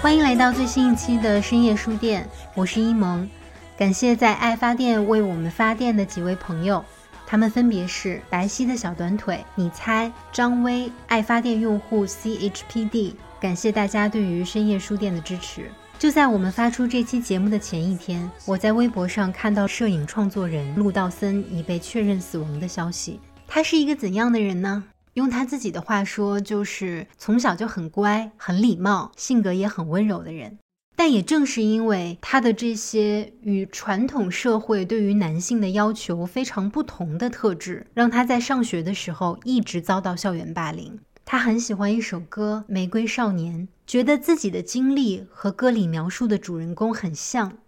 [0.00, 3.28] 欢迎来到最新一期的深夜书店，我是一萌。
[3.76, 6.84] 感谢在爱发电为我们发电的几位朋友，
[7.26, 13.14] 他们分别是白皙的小短腿、你猜、张威、爱发电用户 CHPD。
[13.40, 15.68] 感谢大家对于深夜书店的支持。
[15.98, 23.18] 就在我们发出这期节目的前一天，我在微博上看到摄影创作人陆道森已被确认死亡的消息。
[23.48, 24.84] 他是一个怎样的人呢？
[25.18, 30.58] 用他自己的话说，就是从小就很乖、很礼貌，性格也很温柔的人。
[30.94, 40.96] 但也正是因为他的这些与传统社会对于男性的要求非常不同的特质，让他在上学的时候一直遭到校园霸凌。
[41.24, 47.58] 他很喜欢一首歌《玫瑰少年》，觉得自己的经历和歌里描述的主人公很像。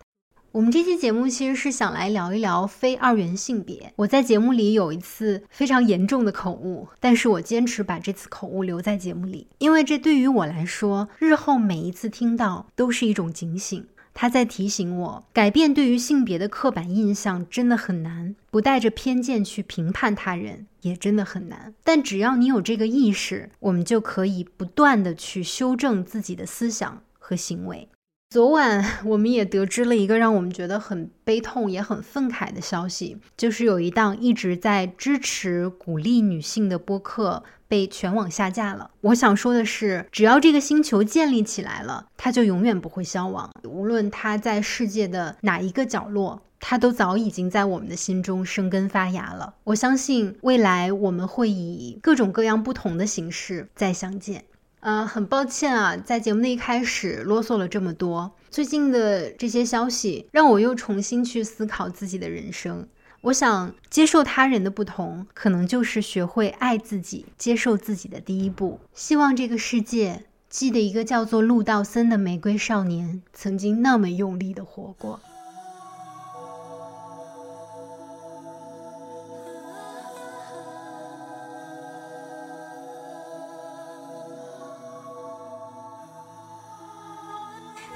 [0.53, 3.93] 我们这期节目其实是想来聊一聊非二元性别。
[3.95, 13.87] 我在节目里有一次非常严重的口误，但是我坚持把这次口误留在节目里，因为这对于我来说，日后每一次听到都是一种警醒。
[14.13, 21.73] 他在提醒我，改变对于性别的刻板印象真的很难，不带着偏见去评判他人也真的很难。
[21.85, 27.89] 但只要你有这个意识，我们就可以不断的去修正自己的思想和行为。
[28.31, 38.93] 昨晚 我们也得知了一个让我们觉得很悲痛也很愤慨的消息，就是有一档一直在支持鼓励女性的播客被全网下架了。
[39.01, 43.51] 我想说的是，只要这个星球建立起来了，它就永远不会消亡。
[43.65, 49.55] 无论它在世界的哪一个角落，它都早已经在我们的心中生根发芽了。
[49.65, 54.45] 我相信未来我们会以各种各样不同的形式再相见。
[54.81, 58.33] 呃，很抱歉啊，在节目的一开始啰嗦了这么多。
[58.51, 62.89] 最近的这些消息让我又重新去思考自己的人生。
[63.21, 68.81] 我想接受他人的不同，可能就是学会爱自己、接受自己的第一步。
[68.95, 75.21] 希望这个世界记得一个叫做陆道森的玫瑰少年，曾经那么用力的活过。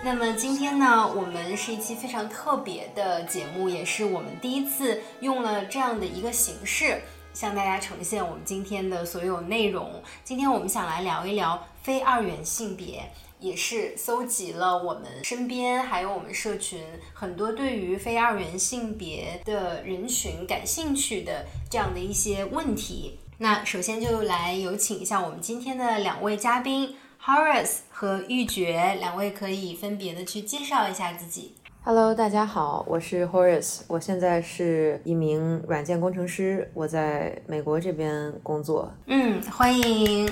[0.05, 7.01] 那么今天呢，我们是一期非常特别的节目，也是我们第一次用了这样的一个形式
[7.33, 9.91] 向大家呈现我们今天的所有内容。
[10.23, 13.03] 今天我们想来聊一聊非二元性别，
[13.41, 16.83] 也是搜集了我们身边还有我们社群
[17.15, 23.19] 很多对于非二元性别的人群感兴趣的这样的一些问题。
[23.39, 26.95] 那首先就来有请一下我们今天的两位嘉宾。
[27.27, 31.55] Horace 和玉珏两位可以分别的去介绍一下自己。
[31.83, 38.93] Hello，大家好，我是 Horace，我现在是一名软件工程师，我在美国这边工作。
[39.07, 40.31] 嗯，欢迎。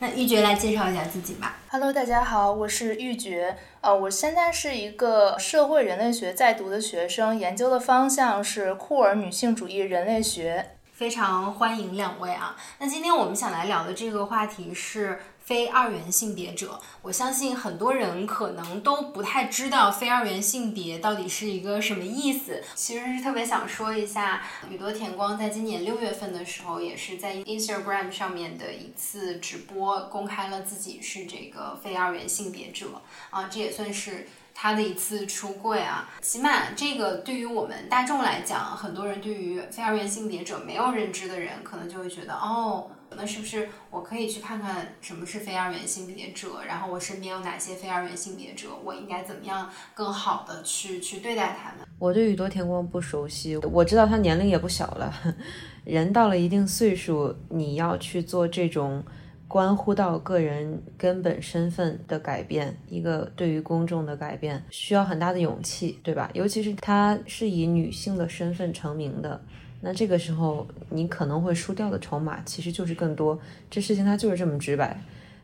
[0.00, 1.58] 那玉珏来介绍一下自己吧。
[1.68, 3.54] Hello，大家好，我是玉珏。
[3.80, 10.72] 呃，我现在是一个社会人类学在读的学生，研究的方向是库尔女性主义人类学。
[10.92, 12.56] 非常欢迎两位啊。
[12.78, 15.20] 那今天我们想来聊的这个话题是。
[15.46, 22.60] 非二元性别者，我相信很多人可能都不太知道非二元性别到底是一个什么意思。
[22.74, 33.00] 其实是特别想说一下，宇多田光在今年六月份的时候，也是在 Instagram 上面的一次直播，公开了自己是这个非二元性别者
[33.30, 36.08] 啊，这也算是他的一次出柜啊。
[36.20, 42.90] 起码这个对于我们大众来讲，很多人对于非二元性别者没有认知的人，可能就会觉得哦。
[43.14, 46.62] 那是不是我可以去看看什么是非二元性别者？
[46.66, 48.68] 然后我身边有哪些非二元性别者？
[48.84, 51.86] 我应该怎么样更好的去去对待他们？
[51.98, 55.12] 我对宇多田光不熟悉，我知道他年龄也不小了。
[55.84, 59.02] 人到了一定岁数，你要去做这种
[59.48, 66.28] 关乎到个人根本身份的改变，一个对于公众的改变，需要很大的勇气，对吧？
[66.34, 69.40] 尤其是他是以女性的身份成名的。
[69.86, 73.38] 那这个时候，你可能会输掉的筹码其实就是更多。
[73.70, 74.98] 这事情它就是这么直白。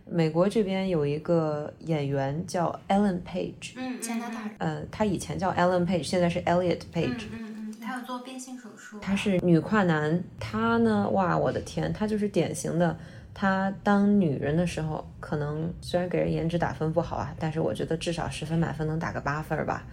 [0.04, 4.50] 美国这边有一个演员叫 Ellen Page，嗯，加拿大人。
[4.58, 7.26] 呃，他以前叫 Ellen Page，现在是 Elliot Page。
[7.32, 8.98] 嗯嗯，他还有做变性手术。
[8.98, 12.98] 她是女跨男，她呢，哇，我的天，她就是典型的。
[13.32, 19.86] 她当女人的时候，可能虽然给人颜值打分不好啊，但是我觉得至少十分满分能打个八分吧。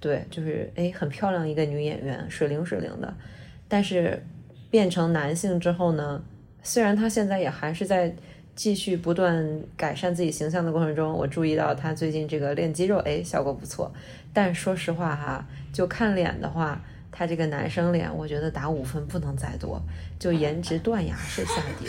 [0.00, 3.14] 对，就是哎，很漂亮一个女演员，水灵水灵的。
[3.72, 4.22] 但是
[4.70, 6.22] 变成男性之后呢，
[6.62, 8.14] 虽然他现在也还是在
[8.54, 9.48] 继续不断
[9.78, 13.90] 改善自己形象的过程中，我注意到他最近这个练肌肉，哎，效果不错。
[14.30, 15.42] 但说实话哈，
[15.72, 16.78] 就看脸的话。
[17.14, 19.80] 他这个男生脸，我觉得打五分不能再多，
[20.18, 21.86] 就颜值断崖式下跌。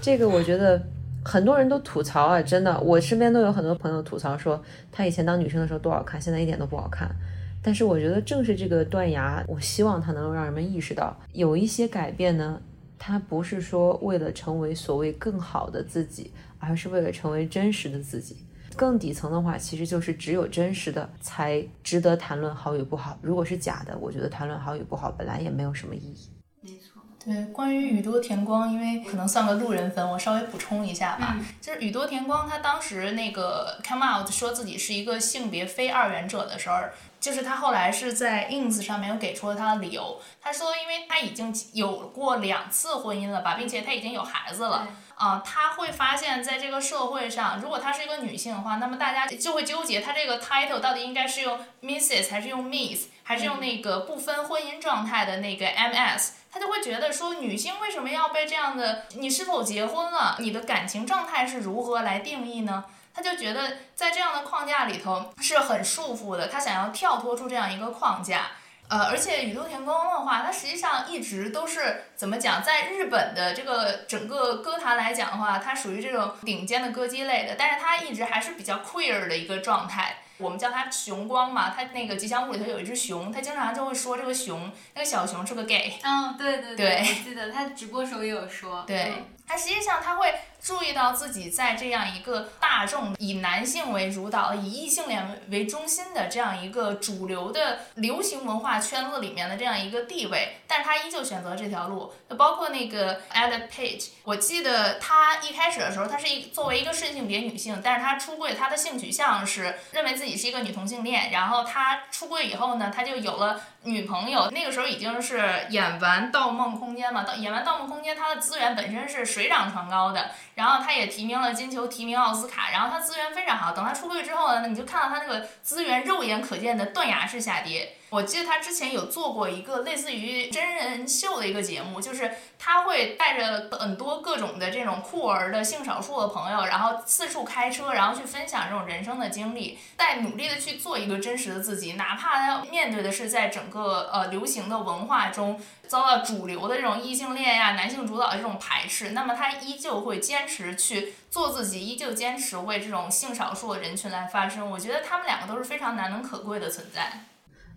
[0.00, 0.82] 这个我觉得
[1.22, 7.14] 很多人都吐槽啊，真的，我身边都有很多朋友吐槽说，他以前当女生的时候多好看，现在一点都不好看。
[7.62, 12.60] 但是我觉得正是这个断崖，我希望它能够让人们意识到，有一些改变呢，
[12.98, 18.36] 它不是说为了成为所谓更好的自己，而是为了成为真实的自己。
[18.74, 23.16] 更底层的话，其实就是只有真实的才值得谈论好与不好。
[23.22, 26.28] 如果是假的，我觉得谈论好与不好本来也没有什么意义。
[26.62, 26.91] 没错，
[27.24, 27.44] 对。
[27.52, 31.36] 关于宇多田光，因为可能算个路人粉，我稍微补充一下吧。
[31.60, 36.78] 就是宇多田光他当时那个 come out 说自己是一个性别非二元者的时候，
[37.20, 40.20] 就是他后来是在 ins 上面又给出了他的理由。
[40.40, 44.88] 他说，因为他已经有过两次婚姻了吧，并且他已经有孩子了。
[45.14, 56.30] 啊，他会发现，在这个社会上，如果她是一个女性的话，那么大家就会纠结，她这个 title 到底应该是用 Mrs 还是用 Miss，还是用那个不分婚姻状态的那个 MS？
[56.52, 59.06] 他就会觉得说，女性为什么要被这样的？
[59.14, 60.36] 你是否结婚了？
[60.38, 62.84] 你的感情状态是如何来定义呢？
[63.14, 68.48] 他就觉得在这样的框架里头是很束缚的，他想要跳脱出这样一个框架。
[68.88, 80.16] 呃，而且宇多田光的话，他实际上一直都是怎么讲，在日本的这个整个歌坛来讲的话，他属于这种顶尖的歌姬类的，但是他一直还是比较 queer 的一个状态。
[80.42, 85.94] 我们叫它熊光嘛，它那个吉祥物里头有一只熊，它经常就会说这个熊，那个小熊是个 gay。
[86.02, 88.84] 嗯，对对对，我记得他直播时候也有说。
[88.86, 89.12] 对，
[89.46, 90.32] 他实际上他会。
[90.62, 102.14] 注意到自己在这样一个大众以男性为主导、以异性恋为中心的这样一个主流的流行文化圈子里面的这样一个地位，但是他依旧选择这条路。
[102.38, 111.32] 包括那个 Ed Page，我记得他一开始的时候，他是一作为一个顺性别女性，但是他出柜，他的性取向是认为自己是一个女同性恋。
[111.32, 114.48] 然后他出柜以后呢，他就有了女朋友。
[114.52, 120.30] 那个时候已经是演完《盗梦空间》嘛，演完《盗梦空间》，他的资源本身是水涨船高的。
[120.54, 123.72] 然后他也提名了金球，提名奥斯卡，然后他资源非常好。
[123.72, 127.96] 等他出柜之后呢，你就看到他那个资源肉眼可见的断崖式下跌。
[128.12, 154.70] 我记得他之前有做过一个类似于真人秀的一个节目，就是他会带着很多各种的这种酷儿的性少数的朋友，然后四处开车，然后去分享这种人生的经历，在努力的去做一个真实的自己，哪怕他要面对的是在整个呃流行的文化中遭到主流的这种异性恋呀、男性主导的这种排斥，那么他依旧会坚持去做自己，依旧坚持为这种性少数的人群来发声。
[154.70, 157.10] 我觉得他们两个都是非常难能可贵的存在。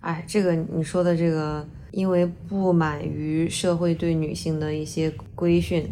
[0.05, 5.83] 哎，这个你说的这个，因为不满于社会对女性的一些规训，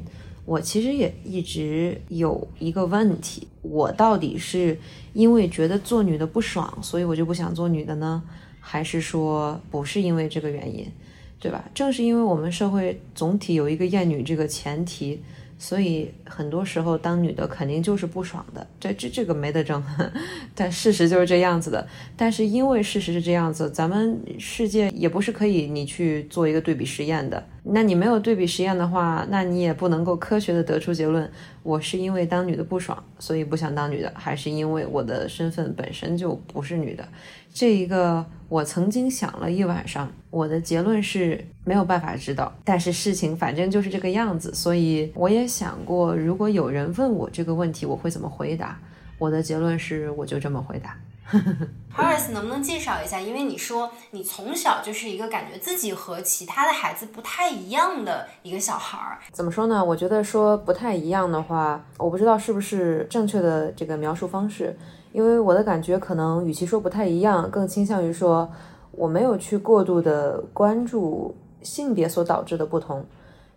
[0.46, 4.78] 我其实也一直有一个问题：我到底是
[5.14, 8.22] 因为觉得做女的不爽，所以我就不想做女的呢，
[8.60, 10.86] 还是说不是因为这个原因，
[11.40, 11.68] 对吧？
[11.74, 15.20] 正是因为我们社会总体有一个厌女这个前提。
[15.64, 19.82] 所以很多时候，当女的肯定就是不爽的，这这这个没得争，
[20.54, 21.88] 但事实就是这样子的。
[22.18, 27.42] 但是因为事实是这样子，咱们世界也不是可以你去做一个对比实验的。
[27.64, 31.32] 那你没有对比实验的话，那你也不能够科学的得出结论，
[31.64, 37.08] 我是因为当女的不爽，所以不想当女的，还是因为我的身份本身就不是女的。
[37.54, 48.80] 这一个我曾经想了一晚上，我的结论是没有办法知道，但是事情反正就是这个样子，所以我也想过，如果有人问我这个问题，我会怎么回答？
[49.20, 50.98] 我的结论是，我就这么回答。
[51.96, 53.20] Horace 能不能介绍一下？
[53.20, 59.20] 因为你说你从小就是一个感觉自己和其他的孩子不太一样的一个小孩儿。
[59.32, 59.84] 怎么说呢？
[59.84, 64.76] 我觉得说不太一样的话，我不知道是不是正确的这个描述方式。
[65.14, 68.50] 因为我的感觉可能，与其说不太一样，更倾向于说
[68.92, 73.06] 我没有去过度的关注性别所导致的不同。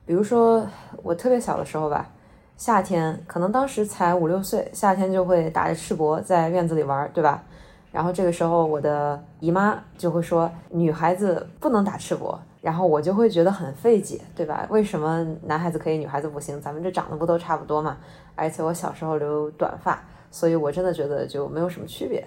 [0.04, 0.64] 比如说，
[1.02, 2.10] 我特别小的时候吧，
[2.58, 7.42] 夏天可能当时才五六岁，夏天就会打着赤膊在院子里玩，对吧？
[7.90, 14.66] 然后这个时候，我的姨妈就会说，女孩子不能打赤膊，然后我就会觉得很费解，对吧？
[14.68, 16.60] 为什么男孩子可以，女孩子不行？
[16.60, 17.96] 咱们这长得不都差不多嘛？
[18.34, 19.98] 而且我小时候留短发。
[20.37, 22.23] 所以，我真的觉得就没有什么区别，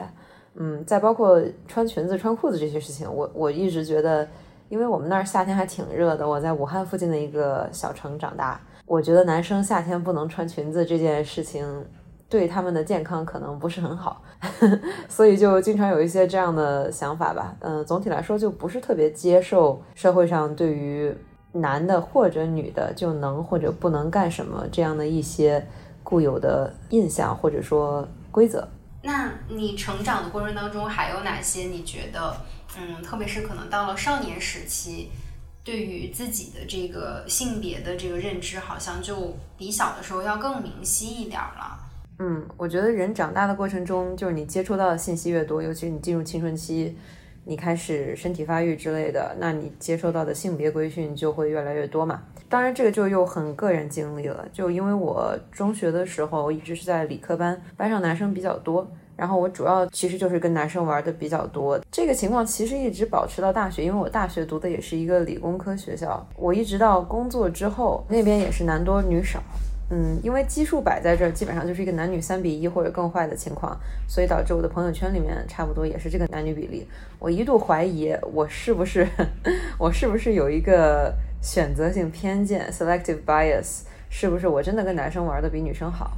[0.56, 4.28] 嗯，再包括穿裙子、穿裤子这些事情，我我一直觉得
[4.68, 11.86] 因为我们那儿夏天还挺热的，我在武汉附近的一个小城长大，我觉得男生夏天不能穿裙子这件事情。
[12.32, 14.22] 对他们的健康可能不是很好，
[15.10, 17.56] 所以就经常有一些这样的想法吧。
[17.62, 21.12] 嗯，总体来说就不是特别接受社会上对于
[21.54, 25.66] 男的或者女的就能或者不能干什么这样的一些
[26.10, 28.68] 固有的印象或者说规则。
[29.04, 32.36] 那你成长的过程当中还有哪些你觉得，
[32.76, 35.12] 嗯，特别是可能到了少年时期，
[35.64, 41.78] 对于自己的这个性别的这个认知，好像就比小的时候要更明晰一点了。
[42.18, 46.98] 嗯，我觉得人长大的过程中，就是你接触到的信息越多，尤其是你进入青春期，
[47.46, 52.22] 你开始身体发育之类的，那你接受到的性别规训就会越来越多嘛。
[52.48, 54.48] 当然，这个就又很个人经历了。
[54.52, 61.80] 就因为我中学的时候一直是在理科班，班上男生比较多，然后我主要其实就是跟男生玩的比较多。
[61.92, 69.40] 这个情况其实一直保持到大学，因为我大学读的也是一个理工科学校，我一直到工作之后，那边也是男多女少。
[69.92, 73.76] 嗯，因为基数摆在这儿，基本上就是一个男女三比一或者更坏的情况，
[74.08, 76.88] 所以导致我的朋友圈里面差不多也是这个男女比例。
[77.18, 79.08] 我一度怀疑我是不是
[79.80, 86.12] 我是不是有一个选择性偏见 （selective bias），是不是我真的跟男生玩的比女生好？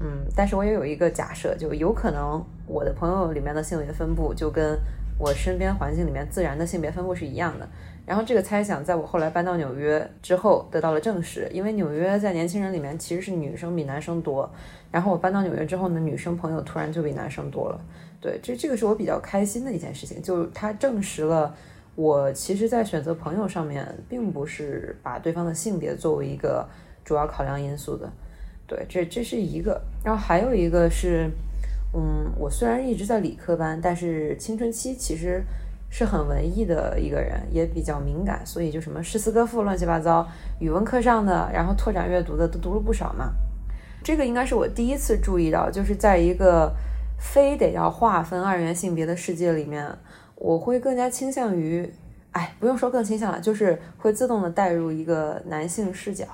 [0.00, 4.76] 嗯，但是我也有一个假设，就有可能我的朋友里面的性别分布就跟
[5.16, 7.68] 我身边环境里面自然的性别分布是一样的。
[8.04, 14.50] 然后这个猜想在我后来搬到纽约之后得到了证实，因为纽约在年轻人里面其实是女生比男生多。
[14.90, 17.80] 然后我搬到纽约之后呢，女生朋友突然就比男生多了。
[18.20, 21.54] 对，这这个是我比较开心的一件事情，就是它证实了
[21.94, 26.68] 我其实在选择朋友上面并不是把对方的性别作为一个
[27.04, 28.10] 主要考量因素的。
[28.66, 29.80] 对，这这是一个。
[30.04, 31.30] 然后还有一个是，
[31.94, 35.40] 嗯，我虽然一直在理科班，但是青春期其实。
[35.94, 40.26] 是很文艺的一个人，也比较敏感，所以就什么诗词歌赋乱七八糟，
[40.58, 43.30] 语文课上的，然后拓展阅读的都读了不少嘛。
[44.02, 46.72] 这个应该是我第一次注意到，就是在一个
[47.18, 49.86] 非得要划分二元性别的世界里面，
[50.36, 51.92] 我会更加倾向于，
[52.30, 56.24] 哎，不用说更倾向了，就是会自动的带入一个男性视角。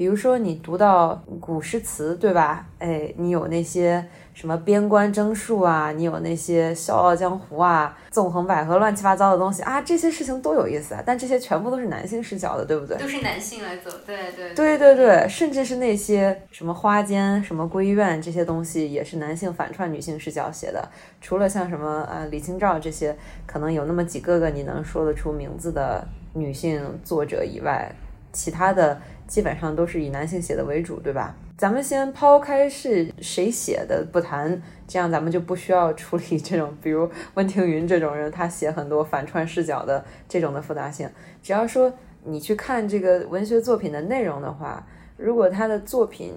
[0.00, 2.66] 比如说你读到古诗词，对吧？
[2.78, 4.02] 哎，你有那些。
[4.32, 11.02] 什么边关征戍啊，你有那些笑傲江湖啊，纵横捭阖，乱七八糟的东西啊，这些事情都有意思啊。
[11.04, 12.96] 但这些全部都是男性视角的，对不对？
[12.96, 20.88] 都是男性来走，对对对对对，甚至是那些什么花间、什么闺怨这些东西，也是男性反串女性视角写的。
[21.20, 23.14] 除了像什么呃李清照这些，
[23.44, 26.02] 可能有那么几个个你能说得出名字的
[26.32, 27.92] 女性作者以外，
[28.32, 31.34] 其他的基本上都是以男性写的为主，对吧？
[31.56, 41.08] 咱们先抛开是谁写的不谈，这样咱们就不需要处理这种，比如温庭筠这种人，他写很多反串视角的这种的复杂性。
[41.42, 41.92] 只要说
[42.24, 44.86] 你去看这个文学作品的内容的话，
[45.18, 46.32] 如果他的作品，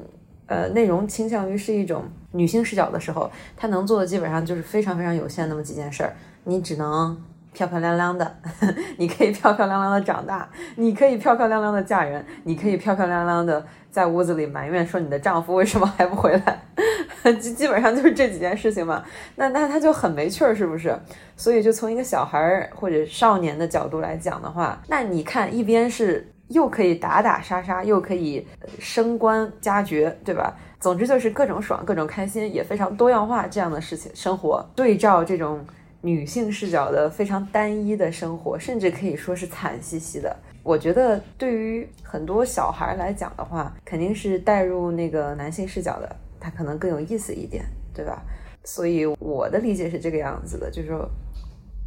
[0.47, 7.17] 呃，内容倾向于是一种女性视角的时候，他能做的基本上就是非常非常有限那么几件事儿，你只能。
[7.53, 8.35] 漂漂亮亮的，
[8.97, 16.59] 你可以漂漂亮亮的长大，你可以漂漂亮亮的嫁人，你可以漂漂亮亮的在屋子里埋怨说你的丈夫为什么还不回来，
[17.33, 19.03] 基基本上就是这几件事情嘛。
[19.35, 20.97] 那那他就很没趣儿，是不是？
[21.37, 28.47] 所以就从一个小孩儿或者少年的角度来讲的话，那你看一边是又可以打打杀杀，又可以
[28.79, 30.55] 升官加爵，对吧？
[30.79, 34.65] 总之就是各种爽，各种开心，也非常多样化这样的事情生活。
[34.75, 35.63] 对照这种。
[36.05, 40.35] 女性视角的非常单一的生活，甚至可以说是惨兮兮的。
[40.61, 48.21] 我觉得对于很多小孩来讲的话，肯定是带入那个男性视角的，他可能更有意思一点，对吧？
[48.65, 51.09] 所以我的理解是这个样子的，就是说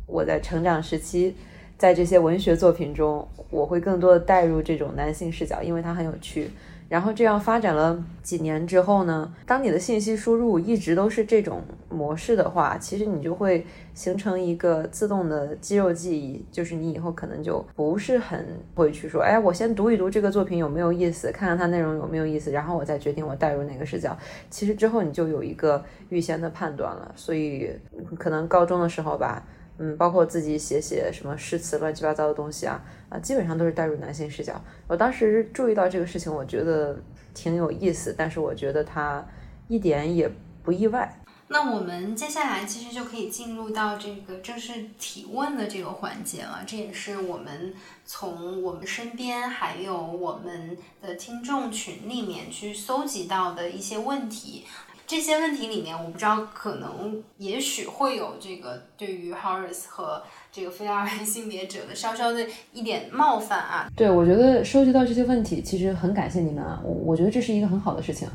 [0.06, 1.36] 我在成长时期，
[1.76, 6.50] 在这些文学作品中，我会更多的带入这种男性视角，因为它很有趣。
[6.88, 9.32] 然后这样发展了几年之后呢？
[9.44, 24.16] 当你的信息输入一直都是这种模式的话，其实你就会形成一个自动的肌肉记忆，就是你以后可能就不是很会去说，哎，我先读一读这个作品有没有意思，看看它内容有没有意思，然后我再决定我带入哪个视角。
[24.48, 27.12] 其实之后你就有一个预先的判断了。
[27.16, 27.70] 所以
[28.16, 29.42] 可能高中的时候吧。
[29.78, 34.58] 嗯，包括自己写写什么诗词乱七八糟的东西啊，啊，基本上都是带入男性视角。
[34.86, 36.98] 我当时注意到这个事情，我觉得
[37.34, 39.24] 挺有意思，但是我觉得他
[39.68, 40.30] 一点也
[40.62, 41.20] 不意外。
[41.48, 47.72] 那我们接下来其实就可以进入到这个正式提问的这个环节了，这也是我们
[48.04, 54.64] 从我们身边还有我们的听众群里面去搜集到的一些问题。
[55.06, 63.88] 这些问题里面，我不知道，可能也许会有这个对于 Horace 和这个非二元性别者的稍稍的一点冒犯啊。
[63.94, 68.28] 对，我觉得收集到这些问题，其实很感谢你们啊，我我觉得这是一个很好的事情。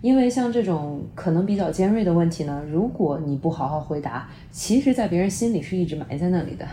[0.00, 6.66] 因为像这种可能比较尖锐的问题呢，如果你不好好回答，其实，在别人心里是一直埋在那里的。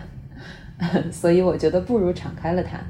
[1.11, 2.83] 所以我觉得不如敞开了谈。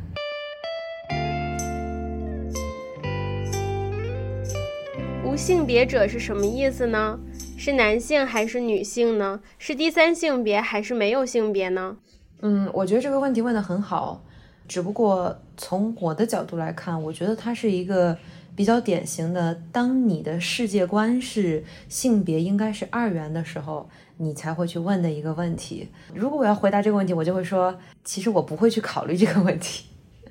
[5.40, 7.18] 性别者是什么意思呢？
[7.58, 9.40] 是男性还是女性呢？
[9.58, 11.96] 是第三性别还是没有性别呢？
[12.42, 14.22] 嗯，我觉得这个问题问得很好，
[14.68, 18.18] 只不过从我的角度来看，我觉得它是一个。
[18.56, 25.88] 比较典型的，当你的世界观是性别应该是二元的时候，你才会去问的一个问题。
[26.14, 29.86] 如果我要回答这个问题，我就会说，其实我不会去考虑这个问题，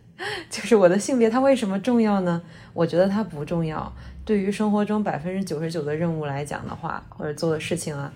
[0.51, 2.43] 就是我的性别它为什么重要呢？
[2.75, 3.91] 我觉得它不重要。
[4.29, 8.13] 对于生活中百分之九十九的任务来讲的话，或者做的事情啊，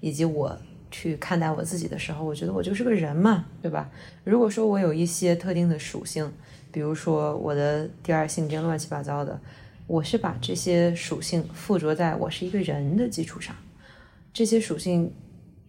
[0.00, 0.58] 以及我
[0.90, 3.88] 去看待我自己的时候，我觉得我就是个人嘛，对吧？
[4.24, 6.28] 如果说我有一些特定的属性。
[6.72, 9.38] 比如说我的第二性征乱七八糟的，
[9.86, 13.54] 我是把这些属性附着在我是一个人的基础上，
[14.32, 15.12] 这些属性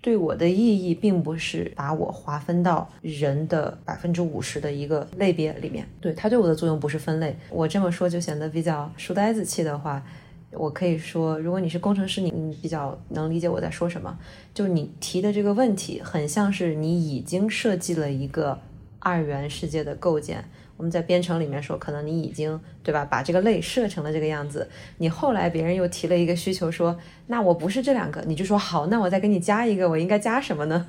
[0.04, 7.34] 对我的意义并不是把我划分到人的百分之五十的一个类别里面，对它对我的作用不是分类。
[7.50, 10.04] 我这么说就显得比较书呆子气的话，
[10.52, 14.20] 我可以说，如果你是工程师，你你比较能理解我在说什么，
[14.54, 18.60] 就你提的这个问题很像是你已经设计了一个
[19.00, 20.44] 二元世界的构建。
[20.76, 24.68] 我们在编程里面说，可能你已经对吧，把这个类设成了这个样子。
[24.98, 30.88] 你后来别人又提了一个需求，说那我不是这两个，你就说好，那我再给你加一个，我应该加什么呢？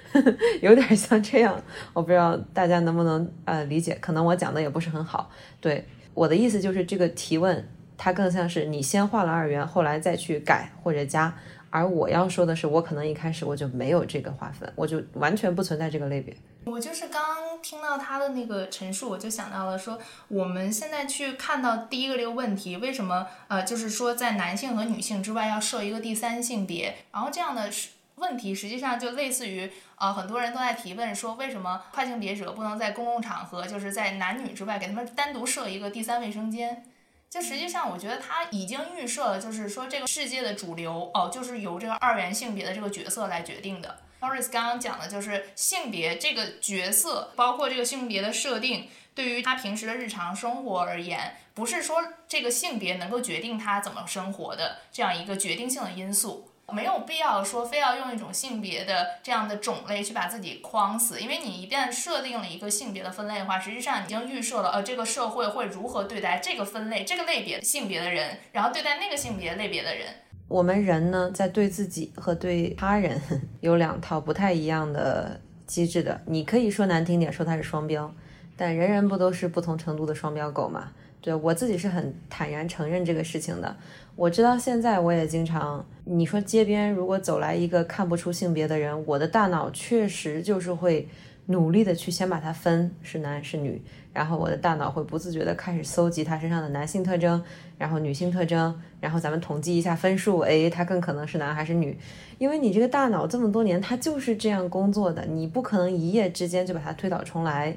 [0.62, 1.60] 有点像这样，
[1.92, 5.30] 我不知道大家能不能呃理解，可能我讲的也不是很好。
[5.60, 5.84] 对
[6.14, 11.34] 我的意思就是这个提问，它更像是你先画了二元，后来再去改或者加。
[11.72, 16.36] 而我要说的是，我可能一开始我就没有这个划分，我就完全不存在这个类别。
[16.64, 26.94] 我就是刚听到他的那个陈述，我就想到了说，我们现在去看到第一个这个问题，为什么呃，就是说在男性和女性之外要设一个第三性别？
[27.10, 27.70] 然后这样的
[28.16, 36.84] 问题实际上就类似于呃，很多人都在提问说，为什么跨性别者不能在公共场合，就是在男女之外给他们单独设一个第三卫生间？
[37.32, 44.00] 就实际上，我觉得他已经预设了，就是说这个世界的主流哦，就是由这个二元性别的这个角色来决定的。
[44.20, 56.51] Morris 刚刚讲的就是性别这个角色，包括这个性别的设定，对于他平时的日常生活而言，不是说这个性别能够决定他怎么生活的这样一个决定性的因素。
[56.72, 70.06] 没有必要说非要用一种性别的这样的种类去把自己框死，因为你一旦设定了一个性别的分类的话，实际上已经预设了呃这个社会会如何对待这个分类这个类别性别的人，然后对待那个性别类别的人。
[70.48, 73.20] 我们人呢，在对自己和对他人
[73.60, 76.20] 有两套不太一样的机制的。
[76.26, 78.12] 你可以说难听点，说它是双标，
[78.56, 80.92] 但人人不都是不同程度的双标狗吗？
[81.22, 83.74] 对我自己是很坦然承认这个事情的。
[84.14, 91.08] 我知道现在我也经常，你说街边如果走来一个看不出性别的人，我的大脑确实就是会
[91.46, 93.80] 努力的去先把它分是男是女，
[94.12, 97.42] 然后我的大脑会不自觉的开始搜集他身上的男性特征，
[97.78, 101.96] 然后女性特征，然后咱们统计一下分数，哎，他更可能是男还是女？
[102.38, 107.76] 因为你这个大脑这么多年它就是这样工作的，你不可能一夜之间就把它推倒重来。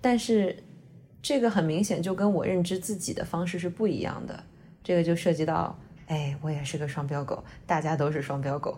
[0.00, 0.56] 但是
[1.24, 4.44] 这个很明显就跟我认知自己的方式是不一样的。
[4.82, 5.74] 这个就涉及到，
[6.06, 8.76] 哎，我也是个双标狗，大家都是双标狗，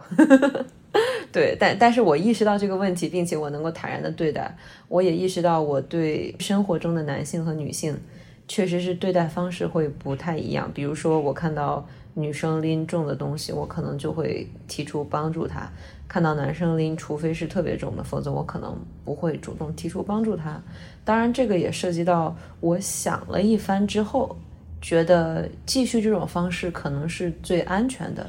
[1.32, 4.56] 对，但但是我意识到这个问题，并且我能够坦然的对待，
[4.86, 7.98] 我也意识到我对生活中的男性和女性，
[8.46, 10.70] 确实是对待方式会不太一样。
[10.72, 15.68] 比如说，我看到女生拎重的东西，我可能就会提出帮助她；
[16.08, 20.62] 看到男生拎，除非是特别重的，否则我可能不会主动提出帮助他。
[21.04, 24.36] 当然，这个也涉及到我想了一番之后。
[24.78, 28.24] 觉得继续这种方式可能是最安全的，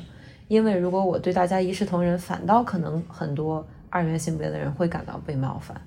[0.48, 5.80] 因为如果我对大家一视同仁，反倒可能很多二元性别的人会感到被冒犯。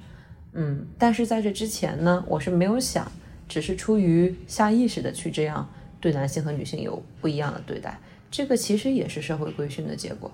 [0.53, 3.11] 嗯，但是在这之前呢，我是没有想，
[3.49, 5.67] 只是出于下意识的去这样
[5.99, 7.99] 对男性和女性有不一样的对待，
[8.31, 10.31] 这个其实也是社会规训的结果。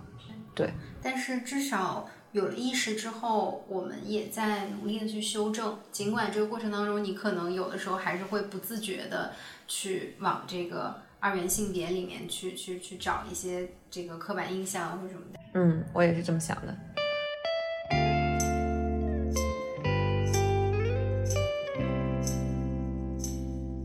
[0.56, 2.08] 对，但是至少。
[2.32, 5.78] 有了意识之后，我们也在努力的去修正。
[5.90, 9.32] 尽管这个过程当中，你可能有的时候还是会不自觉的
[9.66, 15.40] 去往这个二元性别里面去去去找一些这个刻板印象或者什么的。
[15.54, 16.76] 嗯，我也是这么想的。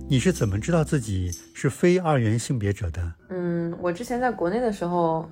[0.09, 3.13] 你是怎么知道自己是非二元性别者的？
[3.29, 5.29] 嗯，我之前在国内的时候，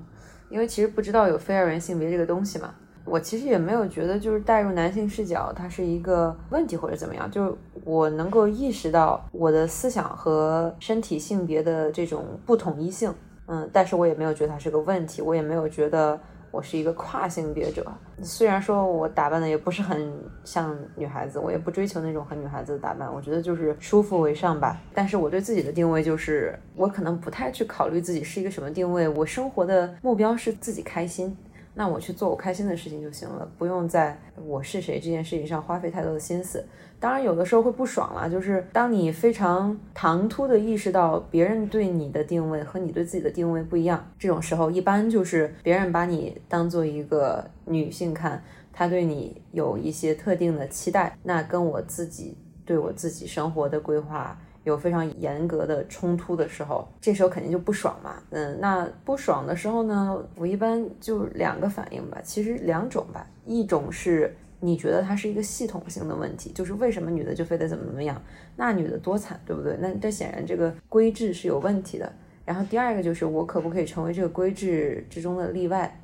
[0.49, 2.73] 因为其实不知道有非二元性别这个东西嘛，
[3.05, 13.13] 我其实也没有觉得就是带入男性视角它是一个问题或者怎么样，就是我能够意识到我的思想和身体性别的这种不统一性，
[13.47, 16.19] 嗯，但是我也没有觉得它是个问题，我也没有觉得。
[16.51, 17.85] 我是一个跨性别者，
[18.21, 20.11] 虽然说我打扮的也不是很
[20.43, 24.79] 像女孩子，我也不追求那种很女孩子的打扮，我觉得就是舒服为上吧。
[24.93, 31.35] 但是我对自己的定位就是，我可能不太去考虑自己是一个什么定位，我生活的目标是自己开心。
[31.79, 36.61] 那我去做我开心的事情就行了，不用在我是谁这件事情上花费太多的心思。
[36.99, 54.37] 当然，有的时候会不爽啦，就是当你非常唐突的意识到别人对你的定位和你对自己的定位不一样，这种时候一般就是别人把你当做一个女性看，他对你有一些特定的期待，那跟我自己对我自己生活的规划。
[54.63, 58.15] 有非常严格的冲突的时候，这时候肯定就不爽嘛。
[58.31, 63.25] 嗯，那不爽的时候呢，我一般就两个反应吧，其实两种吧。
[63.45, 68.21] 一种是你觉得它是一个系统性的问题，就是为什么女的就非得怎么怎么样？
[68.55, 69.77] 那女的多惨，对不对？
[69.79, 72.11] 那这显然这个规制是有问题的。
[72.45, 75.99] 然后第二个就是我可不可以成为这个规制之中的例外？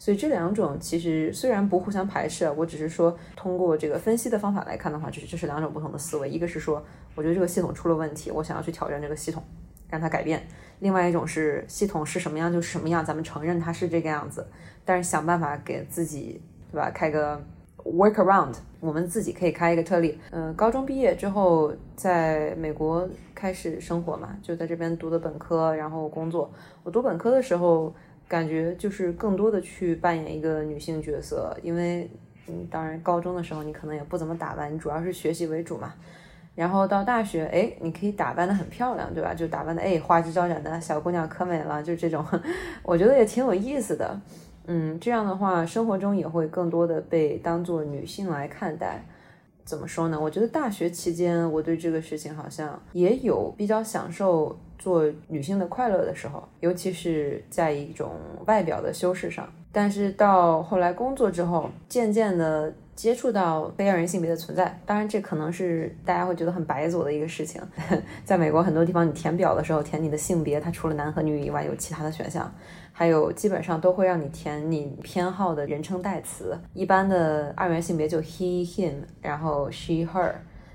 [0.00, 6.30] 所以这两种其实虽然不互相排斥，我只是说通过这个分析的方法来看的话，就是这是两种不同的思维。
[6.30, 6.82] 一个是说，
[7.14, 9.42] 我觉得这个系统出了问题，我想要去挑战这个系统，
[9.90, 10.40] 让它改变；
[10.78, 14.46] 另外一种是系统是什么样就是什么样，咱们承认它是这个样子，
[14.86, 16.40] 但是想办法给自己，
[16.72, 16.90] 对吧？
[16.90, 17.38] 开个
[17.84, 20.18] workaround，我们自己可以开一个特例。
[20.30, 26.50] 嗯，高中毕业之后在美国开始生活嘛，就在这边读的本科，然后工作。
[26.84, 27.94] 我读本科的时候。
[28.30, 32.08] 感觉就是更多的去扮演一个女性角色，因为，
[32.46, 35.92] 嗯，当然高中的时候你可能也不怎么打扮，你主要是学习为主嘛。
[36.54, 39.34] 然后到大学，哎，你可以打扮的很漂亮，对吧？
[39.34, 42.24] 就打扮的哎花枝招展的小姑娘可美了，就这种，
[42.84, 44.20] 我觉得也挺有意思的。
[44.66, 49.04] 嗯，这样的话生活中也会更多的被当做女性来看待。
[49.70, 50.18] 怎么说呢？
[50.20, 54.58] 我觉得大学期间我对这个事情好像也有比较享受。
[54.80, 58.12] 做女性的快乐的时候，尤其是在一种
[58.46, 64.78] 外表的修饰上，但是到后来工作之后，渐渐的接触到非二元性别的存在。
[64.84, 67.58] 当然，这可能是大家会觉得很白左的一个事情。
[68.26, 72.52] 在美国很多地方，你填表的时候填你的性别，它除了男和女以外，有其他的选项，
[72.92, 76.60] 还有基本上都会让你填你偏好的人称代词。
[76.74, 80.34] 一般的二元性别就 he him，然后 she her。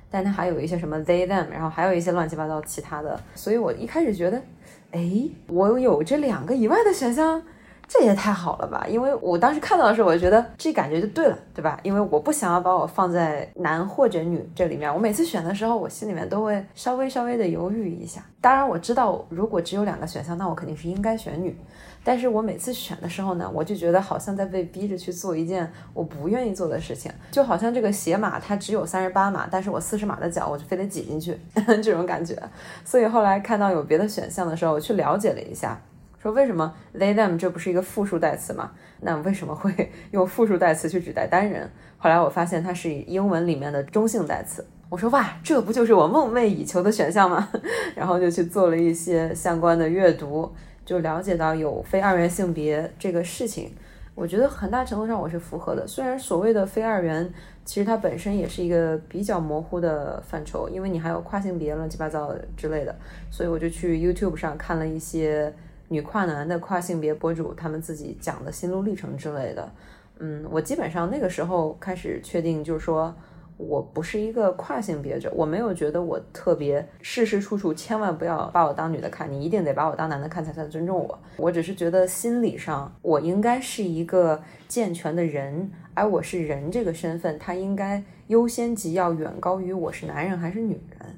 [0.09, 4.41] 但它还有一些什么 they them，然后还有一些乱七八糟其他的，所以我一开始觉得，
[4.89, 7.43] 哎，我有这两个以外的选项，
[7.87, 8.85] 这也太好了吧！
[8.89, 11.79] 因为我当时看到的时候，我就觉得这感觉就对了，对吧？
[11.83, 18.21] 因为我不想要把我放在男或者女这里面，我每次选的时候，我心里面都会稍微稍微的犹豫一下。
[18.41, 21.55] 当然我知道，如果只有两个选项，那我肯定是应该选女。
[22.03, 31.35] 但是我每次选的时候呢，我就觉得好像在被逼着去做一件我不愿意做的事情，就好像这个鞋码它只有三十八码，但是我四十码的脚我就非得挤进去
[31.81, 32.37] 这种感觉。
[32.83, 35.81] 所以后来看到有别的选项的时候，我去了解了一下，
[36.25, 38.71] 说为什么 they them 这不是一个复数代词吗？
[39.01, 39.71] 那为什么会
[40.09, 41.69] 用复数代词去指代单人？
[41.99, 44.65] 后来我发现它是英文里面的中性代词。
[44.89, 47.47] 我说哇，这不就是我梦寐以求的选项吗？
[47.95, 50.51] 然后就去做了一些相关的阅读。
[50.83, 53.71] 就了解到有非二元性别这个事情，
[54.15, 55.85] 我觉得很大程度上我是符合的。
[55.85, 57.31] 虽然所谓的非二元，
[57.63, 62.95] 其实它本身也是一个比较模糊的范畴，因为你还有跨性别、乱七八糟之类的。
[63.29, 65.53] 所以我就去 YouTube 上看了一些
[65.95, 69.71] 女跨男的跨性别博主，他们自己讲的心路历程之类的。
[70.19, 73.15] 嗯，我基本上那个时候开始确定，就是说。
[73.57, 81.17] 我不是一个跨性别者，我没有觉得我特别事事处处千万不要把我当女的看，你一定得把我当男的看才算尊重我。
[81.37, 91.15] 我只是觉得心理上我应该是一个健全的人，而我是人这个身份，它应该优先级要远高于我是男人还是女人。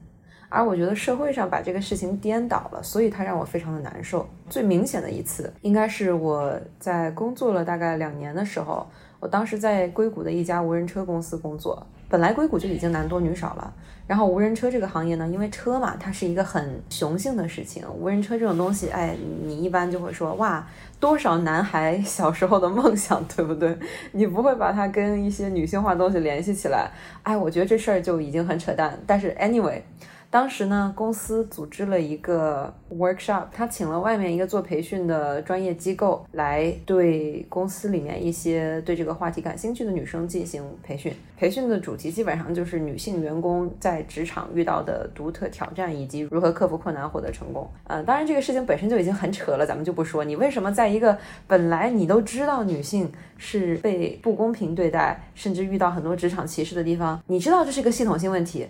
[0.49, 4.27] 而我觉得社会上把这个事情颠倒了，所以它让我非常的难受。
[4.49, 8.85] 最明显的一次，应该是我在工作了大概两年的时候，
[9.19, 11.85] 我当时在硅谷的一家无人车公司工作。
[12.09, 13.73] 本来硅谷就已经男多女少了，
[14.07, 17.83] 然后无人车这个行业呢，因为车嘛，它是一个很雄性的事情。
[17.99, 20.65] 无人车这种东西，哎，你一般就会说，哇，
[21.01, 23.77] 多少男孩小时候的梦想，对不对？
[24.13, 26.89] 你不会把它跟一些女性化东西联系起来。
[27.23, 28.97] 哎，我觉得这事儿就已经很扯淡。
[29.05, 29.81] 但是 anyway，
[30.29, 41.13] 当时呢，公司组织了一个 workshop，他请了外面一个做培训的专业机构来对公司里面一些对这个话题感兴趣的女生进行培训。
[41.37, 47.69] 培训的主题基本上就是女性员工在职场遇到的独特挑战以及如何克服困难获得成功。
[47.85, 50.25] 呃，当然这个事情本身就已经很扯了，咱们就不说。
[50.25, 58.67] 你为什么在一个本来你都知道女性是被不公平对待，甚至遇到很多职场歧视的地方，你知道这是一个系统性问题？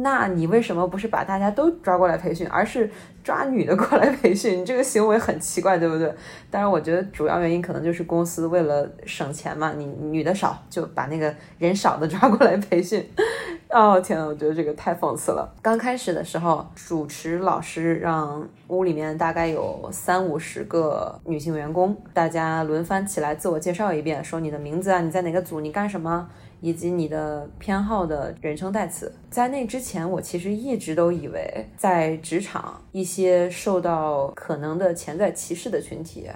[0.00, 2.88] 那你为什么不是把大家都抓过来培训，而是
[3.24, 4.60] 抓女的过来培训？
[4.60, 6.12] 你这个行为很奇怪，对不对？
[6.50, 13.04] 当然，我觉得主要原因可能就是公司为了省钱嘛，你女的少，就把那个人少的 抓过来培训。
[13.70, 15.52] 哦天呐，我觉得这个太讽刺了。
[15.60, 26.28] 刚开始的时候，主持老师让屋里面大概有三五十个女性员工，大家轮番起来自我介绍一遍，说你的名字啊，你在哪个组，你干什么。
[26.60, 36.28] 以及你的偏好的人称代词，在那之前，我其实一直都以为，在职场一些受到可能的潜在歧视的群体，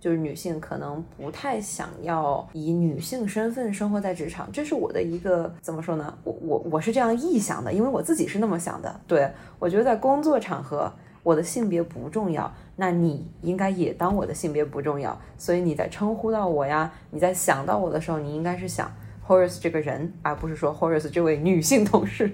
[0.00, 4.50] 就是女性，可能不太想要以女性身份生活在职场。
[4.50, 6.16] 这是我的一个怎么说呢？
[6.24, 9.00] 我我我是这样臆想的，因为我自己是那么想的。
[9.06, 10.90] 对我觉得在工作场合，
[11.22, 15.18] 我的性别不重要，那你应该也当我的性别不重要。
[15.36, 18.90] 所以你在称呼到我呀，你在想到我的时候，你应该是想。
[19.26, 22.30] Horace 这个人，而不是说 Horace 这位女性同事，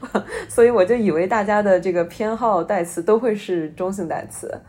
[0.48, 4.60] 所以我就以为大家的这个偏好代词都会是中性代词，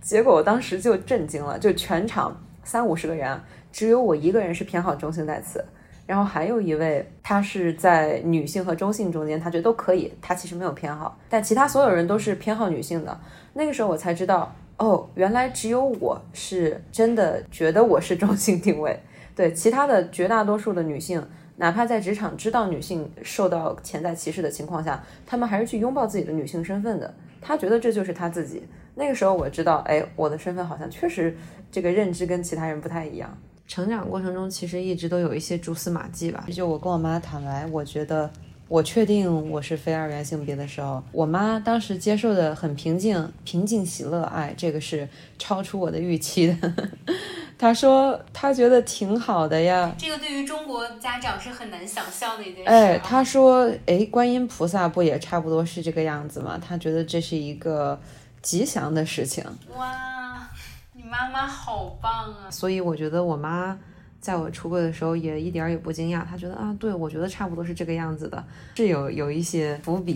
[0.00, 3.40] 结果我当时就震惊了，就全场三五十个人，
[3.70, 5.64] 只有我一个人是偏好中性代词，
[6.06, 13.20] 然后还有一位他是在女性和中性中间，他觉得都可以，他其实没有偏好，但其他所有人都是偏好女性的。
[13.52, 18.98] 那个时候我才知道，哦，原来只有我是真的觉得我是中性定位。
[19.40, 21.26] 对其他的绝大多数的女性，
[21.56, 27.14] 哪怕在职场知道女性受到潜在歧视的情况下，她们还是去拥抱自己的女性身份的。
[27.40, 28.62] 她觉得这就是她自己。
[28.94, 31.34] 那个时候我知道，哎，我的身份好像确实
[31.72, 33.34] 这个认知跟其他人不太一样。
[33.66, 36.44] 成长过程中其实一直都有一些蛛丝马迹吧。
[36.52, 38.30] 就我跟我妈坦白，我觉得
[38.70, 46.72] 我确定我是非二元性别的时候，我妈当时接受的很平静，平静喜乐，哎，这个是超出我的预期的。
[47.58, 52.70] 她说她觉得挺好的呀，这个对于中国家长是很难想象的一件事。
[52.70, 56.56] 哎，她说，哎，观音菩萨不也差不多是这个样子吗？
[56.56, 58.00] 她觉得这是一个
[58.40, 59.44] 吉祥的事情。
[59.76, 60.48] 哇，
[60.92, 62.46] 你妈妈好棒啊！
[62.48, 63.76] 所以我觉得我妈
[64.20, 68.44] 在我出柜的时候也一点也不惊讶，他觉得啊，对我觉得差不多是这个样子的，
[68.76, 70.14] 是有有一些伏笔。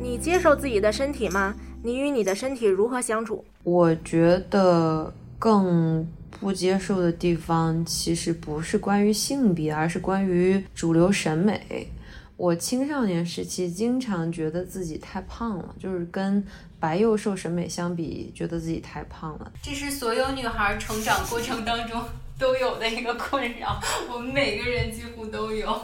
[0.00, 1.54] 你接受自己的身体吗？
[1.84, 3.44] 你与你的身体如何相处？
[3.62, 6.04] 我觉得更
[6.40, 11.88] 不接受的地方，其实不是关于性别，而是关于主流审美。
[12.40, 16.42] 我青少年时期经常觉得自己太胖了，就是跟
[16.78, 19.52] 白幼瘦审美相比，觉得自己太胖了。
[19.62, 22.02] 这是所有女孩成长过程当中
[22.40, 23.78] 都有的一个困扰，
[24.10, 25.78] 我们每个人几乎都有。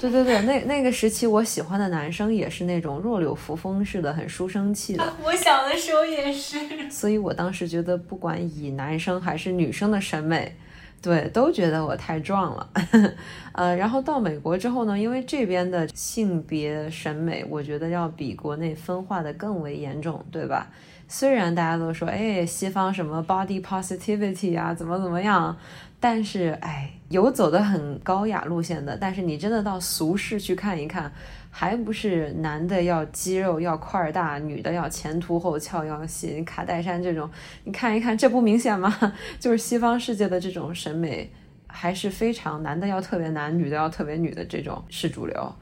[0.00, 5.14] 对对对，那那个时期我喜欢的男生也是那种弱柳扶风似的，很书生气的。
[5.22, 6.58] 我小的时候也是，
[6.90, 10.56] 所以我当时觉得，不管以男生还是女生的审美，
[11.02, 12.68] 对，都觉得我太壮了。
[13.52, 20.68] 呃，然后到美国之后呢，因为这边的性别审美，我觉得要比国内分化的更为严重，对吧？
[21.08, 25.56] 虽然大家都说，哎，西方什么 body positivity 啊，怎么怎么样。
[26.02, 31.12] 但是，哎，有走的很高雅路线的，但是你真的到俗世去看一看，
[31.50, 37.28] 还不是男的要肌肉要块儿大，女的要前凸后翘要细，卡戴珊这种，
[37.64, 38.94] 你看一看，这不明显吗？
[39.38, 41.30] 就是西方世界的这种审美，
[41.66, 45.52] 还是非常男的要特别男，女的要特别女的这种是主流。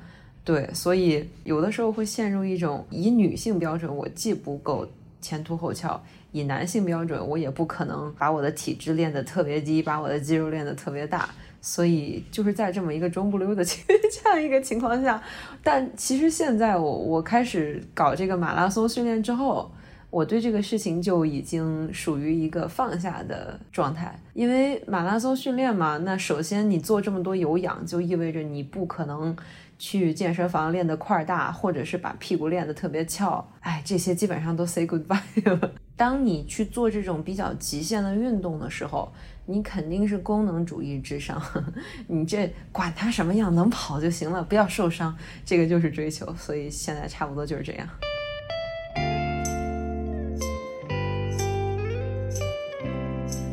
[0.44, 4.86] 对，所以有的时候会陷入一种以女性标准，我既不够
[5.20, 6.00] 前凸后翘。
[6.30, 15.22] 以男性标准，我也不可能把我的体质练得特别低，把我的肌肉练得特别大，所以就是在这么一个中不溜的这样一个情况下，
[15.62, 19.70] 但其实现在我我开始搞这个马拉松训练之后，
[20.10, 29.36] 我对这个事情就已经属于一个放下的状态，因为马拉松训练嘛，那首先你做这么多有氧，就意味着你不可能。
[29.80, 35.70] 去健身房练得块儿大，或者是把屁股练得特别翘，哎，这些基本上都 say goodbye 了。
[35.94, 39.12] 当你去做这种比较极限的运动的时候，
[39.50, 41.42] 你肯定是功能主义至上，
[42.06, 46.30] 你这管他什么样，能跑就行了，不要受伤，这个就是追求。
[46.34, 47.88] 所以现在差不多就是这样。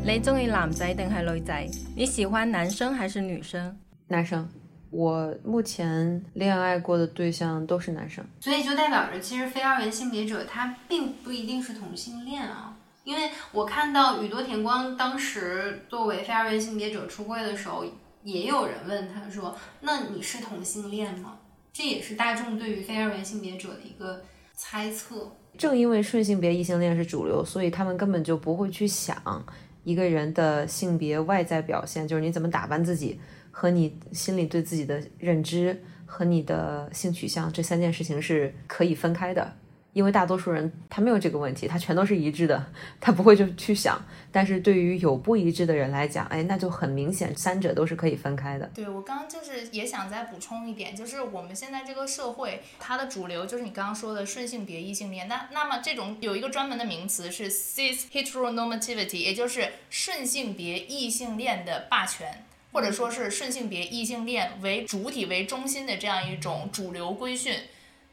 [0.03, 1.69] 你中意男仔定系女仔？
[1.95, 3.77] 你喜欢男生还是女生？
[4.09, 4.45] 男生。
[4.91, 12.74] 我目前恋爱过的对象都是男生，所以就代表着其实非二元性别者他并不一定是同性恋啊。
[13.05, 17.85] 因为我看到宇多田光当时作为非二元性别者出柜的时候，
[18.23, 21.37] 也有人问他说：“那你是同性恋吗？”
[21.71, 24.23] 这也是大众对于非二元性别者的一个
[24.55, 25.31] 猜测。
[25.57, 29.45] 正因为顺性别异性恋是主流，所以他们根本就不会去想
[29.83, 33.19] 一个人的性别外在表现，就是你怎么打扮自己
[33.51, 39.53] 和你心里对自己的认知和你的性取向这三件事情是可以分开的。
[39.95, 42.65] 因为大多数人他没有这个问题，他全都是一致的，
[42.99, 43.97] 他不会就去想。
[44.29, 48.69] 但是对于有不一致的人来讲，哎，那就很明显，三者都是可以分开的。
[48.75, 55.29] 对我刚刚就是也想再补充一点，就是我们现在这个社会，它的主流就是你刚刚说的顺性别异性恋。
[55.29, 67.55] 那那么这种有一个专门的名词是 cis heteronormativity，也就是顺性别异性恋的霸权，或者说是顺性别异性恋为主体为中心的这样一种主流规训。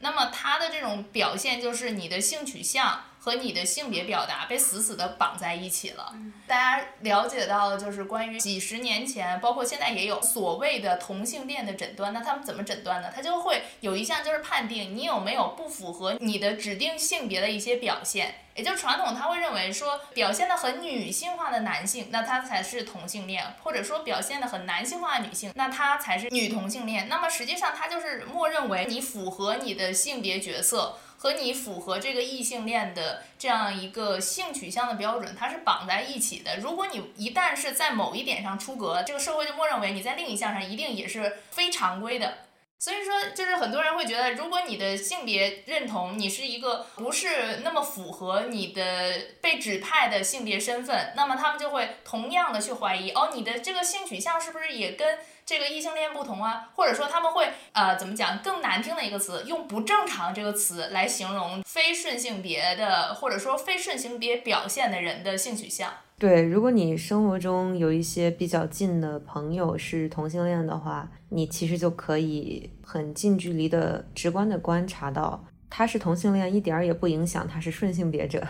[0.03, 6.13] 那么他的这种表现就是你的性取向和你的性别表达被死死的绑在一起了。
[6.45, 12.11] 大家了解到的就是关于几十年前，包括现在也有所谓的同性恋的诊断。
[12.11, 13.09] 那他们怎么诊断呢？
[13.15, 18.35] 他就会有一项就是判定你有没有不符合你的指定性别的一些表现。
[18.55, 27.07] 也就传统他会认为说表现的很女性化的男性，那他才是同性恋；或者说表现的很男性化的女性，那他才是女同性恋。
[27.07, 36.57] 那么实际上他就是默认为你符合你的性别角色和你符合这个异性恋的这样一个性取向的标准，它是绑在一起的。
[36.57, 42.39] 如果你一旦是在某一点上出格，这个社会就默认为你在另一项上一定也是非常规的。
[42.77, 56.69] 所以说，就是很多人会觉得，如果你的性别认同你是一个不是那么符合你的被指派的性别身份，那么他们就会同样的去怀疑，哦，你的这个性取向是不是也跟这个异性恋不同啊？
[56.75, 65.91] 或者说他们会呃怎么讲更难听的一个词，用不正常这个词来形容非顺性别的或者说非顺性别表现的人的性取向。
[66.17, 75.43] 对，如果你生活中有一些比较近的朋友是同性恋的话，你其实就可以很近距离的、直观的观察到
[75.75, 78.47] 他是同性恋，一点儿也不影响他是顺性别者，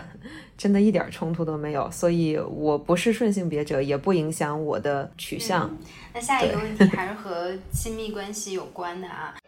[0.58, 1.90] 真的一点冲突都没有。
[1.90, 5.74] 所以我不是顺性别者，也不影响我的取向。
[6.12, 9.34] 那下一个问题还是和亲密关系有关的啊。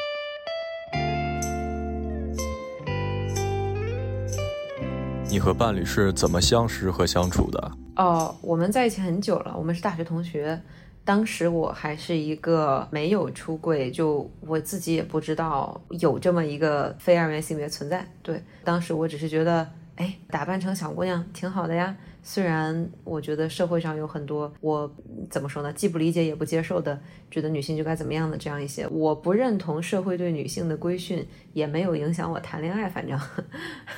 [5.28, 7.72] 你和伴侣是怎么相识和相处的？
[7.96, 10.58] 哦，我们在一起很久了，我们是大学同学。
[11.06, 18.04] 当时我还是一个没有出柜，就我自己也不知道有这么一个非二元性别存在。
[18.24, 21.96] 对，当时我只是觉得，哎，打扮成小姑娘挺好的呀。
[22.24, 24.92] 虽然我觉得社会上有很多我
[25.30, 26.98] 怎么说呢，既不理解也不接受的，
[27.30, 33.16] 觉得女性就该怎么样的这样一些，我不认同社会对女性的规训，也没有影响我谈恋爱，反正。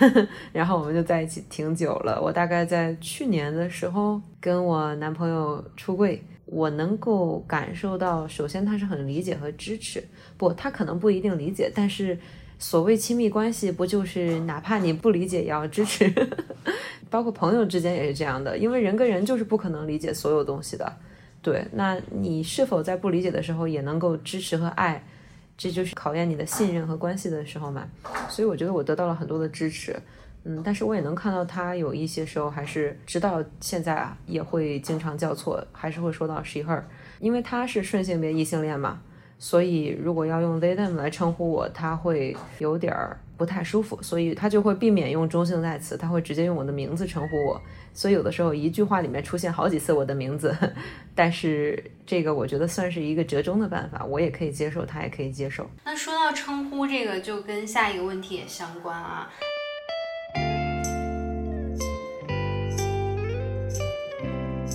[0.52, 10.02] 然后我们就在一起挺久了，我大概在去年的时候跟我男朋友出柜，我能够感受到，首先他是很理解和支持，
[10.36, 12.18] 不，他可能不一定理解，但是
[12.58, 16.12] 所谓亲密关系，不就是哪怕你不理解也要支持？
[17.10, 20.92] 包括朋友之间也是这样的，因为人跟人就是不可能理解所有东西的，
[21.40, 21.66] 对。
[21.72, 25.02] 那你是否在不理解的时候也能够支持和爱，
[25.56, 27.88] 这就是考验你的信任和关系的时候嘛。
[28.28, 29.96] 所以我觉得我得到了很多的支持，
[30.44, 36.82] 嗯，但是我也能看到他有一些时候还是直到现在啊也会经常叫错，还是会说到 she her，
[37.18, 39.00] 因为他是顺性别异性恋嘛，
[39.38, 43.18] 所以如果要用 they them 来称呼我，他会有点儿。
[43.36, 47.62] 不太舒服，所以他就会避免用中性代词，他会直接用我的名字称呼我。
[47.94, 50.52] 所以有的时候一句话里面出现好几次我的名字，
[51.14, 55.70] 但是这个我觉得算是一个折中的办法，我也可以接受，他也可以接受。
[55.84, 59.30] 那说到称呼这个，就跟下一个问题也相关啊。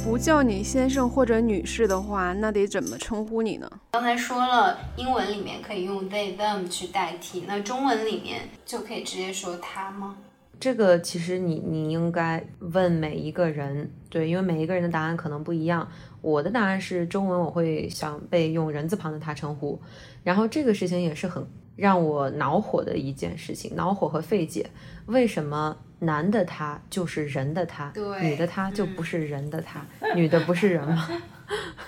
[0.04, 3.70] 不叫你先生或者女士的话，那得怎么称呼你呢？
[3.94, 10.18] 刚才说了，英文里面可以用 they them 去代替，那中文里面就可以直接说他吗？
[10.60, 15.88] 这个其实你你应该问每一个人，对，因为每一个人的答案可能不一样。
[16.22, 19.82] 我的答案是中文，我会想被用人字旁的他称呼，
[20.22, 21.48] 然后这个事情也是很
[21.78, 24.70] 让我恼火的一件事情，恼火和费解，
[25.06, 25.78] 为什么？
[26.04, 27.92] 男的他就是人的他，
[28.22, 29.86] 女的他就不是人的他，
[30.16, 31.08] 女的不是人吗？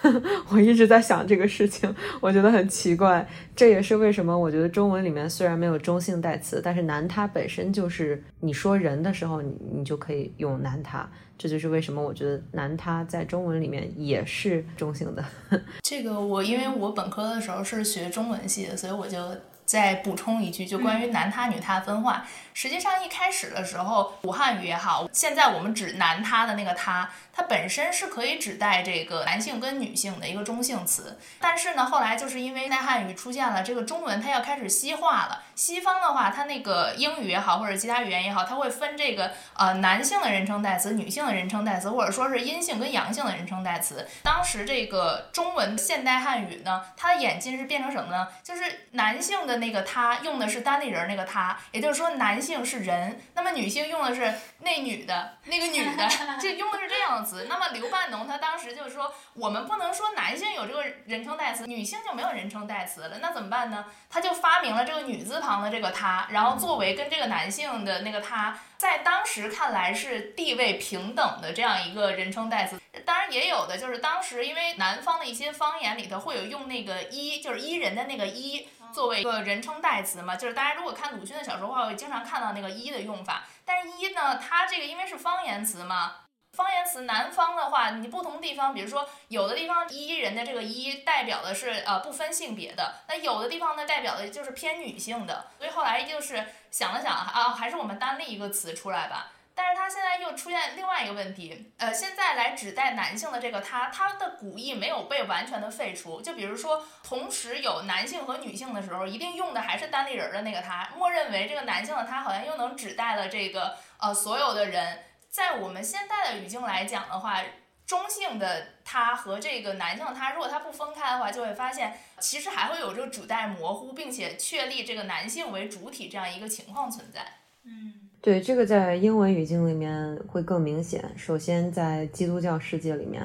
[0.51, 3.27] 我一直在想这个事情，我觉得很奇怪。
[3.55, 11.09] 这也是为什么我觉得中文里面虽然没有中性代词，但是男他本身就是你说人的时候，你你就可以用男他。
[11.37, 15.25] 这就是为什么我觉得男他在中文里面也是中性的。
[15.81, 19.17] 这个我因为我本科的时候是学中文系的，所以我就。
[19.65, 22.25] 再补充一句，就关于男他女他分化。
[22.53, 31.19] 实际上一开始的时候，古汉语也好，现在我们指男他的那个他，它本身是可以指代这个男性跟女性的一个中性词。
[31.39, 35.43] 但是呢，后来就是因为现代汉语出现了，这个中文它要开始西化了。
[35.53, 44.07] 西方的话，它那个英语也好，或者其他语言也好，它会分这个呃男性的人称代词、女性的人称代词，或者说是阴性跟阳性的人称代词。
[44.23, 48.29] 当时这个中文现代汉语呢，它的演进是变成什么呢？
[48.41, 49.54] 就是男性的。
[49.57, 56.07] 那个他用的是单立人那个他，也就是说男性是人，那么女性用的是那女的那个女的，
[56.39, 57.45] 就用的是这样的词。
[57.49, 63.85] 那么刘半农他当时就是说，我们不能说男性有这个人称代词，女性就没有人称代词了，那怎么办呢？
[64.09, 68.57] 他就发明了这个女字旁的这个他，然后作为跟这个男性的那个他。
[68.77, 83.43] 在当时看来是地位平等的这样一个人称代词，当然也有的就是当时因为南方的一些方言里头会有用那个一，就是伊人的那个一作为一个人称代词嘛，就是大家如果看鲁迅的小说的话，会经常看到那个一的用法。
[83.65, 86.13] 但是一呢，它这个因为是方言词嘛。
[86.53, 99.33] 方言词，南方的话，你不同地方，比如说有的地方一人的这个一代表的是呃不分性别的，那有的地方呢代表的就是偏女性的，所以后来就是想了想啊，还是我们单立一个词出来吧。
[99.55, 106.21] 但是它现在又出现另外一个问题，呃，现在来指代男性的这个他，他的古义没有被完全的废除。
[106.21, 115.03] 就比如说，同时有男性和女性的时候，一定用的还是单立人的那个他，默认为这个男性的他好像又能指代了这个呃所有的人。
[115.29, 117.41] 在我们现在的语境来讲的话，
[117.85, 127.21] 中性的他和这个男性的他，如果他不分开的话，就会发现其实还会有这个主代模糊，并且确立这个男性为主体这样一个情况存在。
[127.63, 131.11] 嗯，对，这个在英文语境里面会更明显。
[131.15, 133.21] 首先，在基督教世界里面，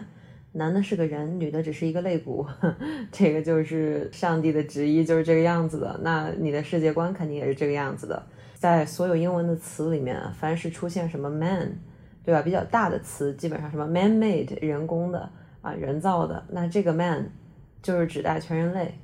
[0.53, 2.47] 男的是个人，女的只是一个肋骨，
[3.11, 5.99] 这个就是上帝的旨意，就是这个样子的。
[6.03, 8.23] 那你的世界观肯定也是这个样子的。
[8.53, 11.79] 在所有英文的词里面，凡是出现什么 man。
[12.23, 12.43] 对吧？
[12.43, 15.31] 比较大的词，基本上什么 man-made 人工的
[15.63, 16.45] 啊，人造的。
[16.51, 17.33] 那这个 man
[17.81, 18.95] 就是指代全人类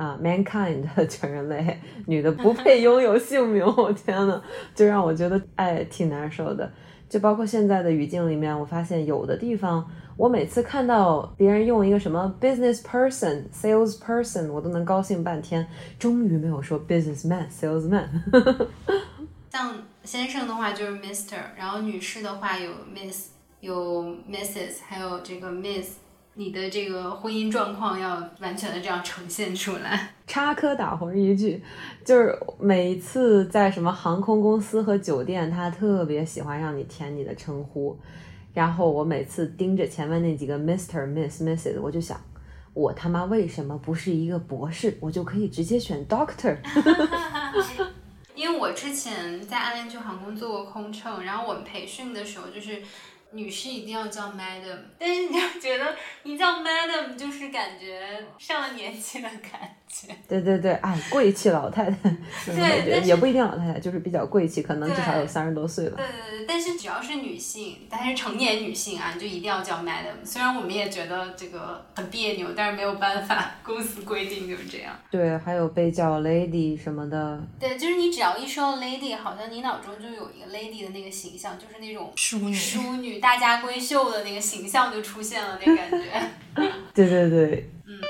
[0.00, 1.78] 啊，mankind 全人类。
[2.06, 4.40] 女的不配拥有姓名，我天呐，
[4.74, 6.72] 就让我觉得哎挺难受的。
[7.06, 9.86] 就包括现在的语境里面，我发现有的地方，
[10.16, 15.66] 我每次看到别人用一个什么 business person、sales person，我都能高兴半天。
[15.98, 18.06] 终于没有说 businessman、salesman。
[19.52, 25.98] 像先生的话就是 Mister，然后女士的话有 Miss，有 Mrs，还有这个 Miss。
[26.40, 30.14] 你的这个婚姻状况要完全的这样呈现出来。
[30.26, 31.62] 插科打诨一句，
[32.02, 37.94] 就是每次在什么航空公司和酒店，他特别喜欢让你填你的称呼。
[38.54, 42.18] 然后我每次盯着前面那几个 Mister、Miss、Mrs，我就想，
[42.72, 46.56] 我他妈为什么不是一个博士，我就可以直接选 Doctor？
[48.34, 52.80] 因为我之前在阿联酋航空做过空乘，然后我们培训的时候就是。
[53.32, 59.79] 女士一定要叫 madam，但是你要觉得你叫 madam 就是感觉上了年纪的感觉。
[60.28, 62.16] 对对对，哎，贵气老太太，
[62.46, 65.96] 对， 也不一定老太太，就是比较贵气，可能至少有三十多岁吧。
[65.96, 70.14] 对对对，但是只要是女性，但是成年女性啊，你就一定要叫 madam。
[70.24, 74.96] 虽然我们也觉得这个很别扭，但是没有办法，公司规定就是这样。
[75.10, 77.42] 对，还有被叫 lady 什么的。
[77.58, 82.54] 对，就是你只要一说 lady，好像你脑中就有一个 lady 的那个形象，就是那种淑女。
[82.54, 83.18] 淑女。
[83.18, 85.98] 大家闺秀的那个形象就出现了，那感觉。
[86.94, 88.00] 对对对，嗯。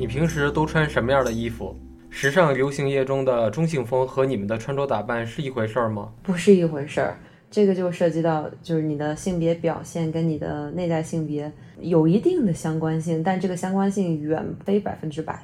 [0.00, 1.76] 你平时都穿什么样的衣服？
[2.08, 6.10] 时尚流行业中的中性风和你们的穿着打扮是一回事儿吗？
[6.22, 7.18] 不是一回事儿，
[7.50, 15.38] 这个就涉及到就是你的性别表现跟你的内在性别有一定的相关性，但这个相关性远非百分之百。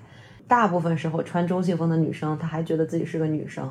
[0.49, 3.71] 大部分时候穿中性风的女生，她还觉得自己是个女生，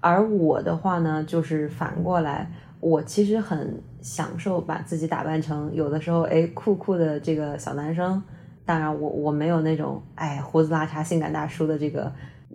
[0.00, 2.50] 而我的话呢，就是反过来，
[2.80, 8.20] 我其实很享受把自己打扮成有的时候哎酷酷的这个小男生。
[8.66, 12.12] 当然，我我没有那种哎胡子拉碴性感大叔的这个，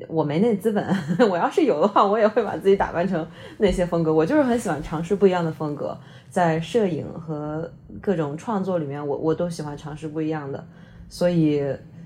[0.08, 0.86] 我没那资本。
[1.28, 3.26] 我要是有的话，我也会把自己打扮成
[3.58, 4.14] 那些风格。
[4.14, 5.98] 我就是很喜欢尝试不一样的风格，
[6.30, 10.64] 在摄影和各种创作里面，我我都喜欢尝试不一样的，
[11.10, 11.64] 所以。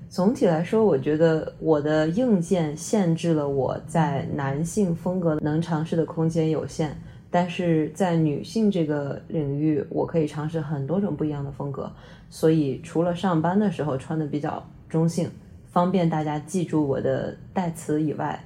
[0.08, 6.96] 总体来说，我觉得我的硬件限制了我在男性风格能尝试的空间有限，
[7.28, 11.90] 但是在女性这个领域，我可以尝试很多种不一样的风格。
[12.28, 15.30] 所以除了上班的时候穿的比较中性，
[15.70, 18.42] 方便大家记住我的代词以外，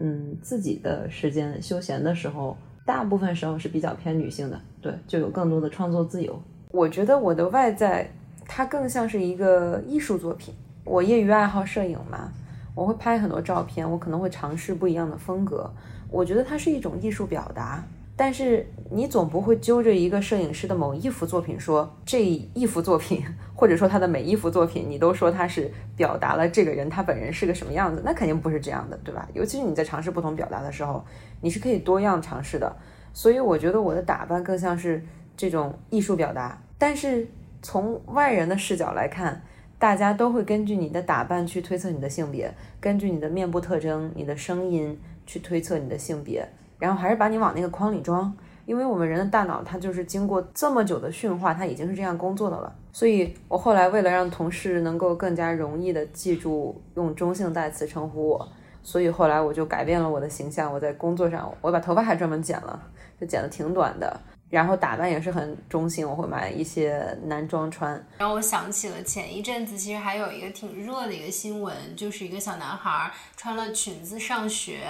[0.00, 6.40] 嗯，自己的时间休闲的时候，大部分时候是比较偏女性的，对，就有更多的创作自由。
[6.72, 8.10] 我觉得我的外在，
[8.46, 10.54] 它更像是一个艺术作品。
[10.84, 12.32] 我业余爱好摄影嘛，
[12.74, 15.70] 我会拍很多照片，我可能会尝试不一样的风格。
[16.10, 17.84] 我觉得它是一种艺术表达。
[18.16, 29.28] 但是你总不会揪着一个摄影师的某一幅作品说这一幅作品，或者说他的每一幅作品，你都说他是表达了这个人他本人是个什么样子，那肯定不是这样的，对吧？
[29.34, 31.04] 尤其是你在尝试不同表达的时候，
[31.40, 32.76] 你是可以多样尝试的。
[33.12, 35.02] 所以我觉得我的打扮更像是
[35.36, 36.60] 这种艺术表达。
[36.78, 37.26] 但是
[37.62, 39.42] 从外人的视角来看，
[39.78, 44.96] 大家都会根据你的打扮去推测你的性别，根据你的面部特征、你的声音
[45.26, 46.48] 去推测你的性别。
[46.84, 48.30] 然后还是把你往那个框里装，
[48.66, 52.70] 因为我们人的大脑它就是经过这么久的驯化，它已经是这样工作的了。
[52.92, 58.48] 所以我后来为了让同事能够更加容易的记住用中性代词称呼我，
[58.82, 60.70] 所以后来我就改变了我的形象。
[60.70, 62.78] 我在工作上，我把头发还专门剪了，
[63.18, 64.20] 就剪的挺短的。
[64.50, 67.92] 然后打扮也是很中性，我会买一些男装穿。
[68.18, 74.80] 然后我想起了前一阵子，其实还有一个挺热的一个新闻，就是一个小男孩穿了裙子上学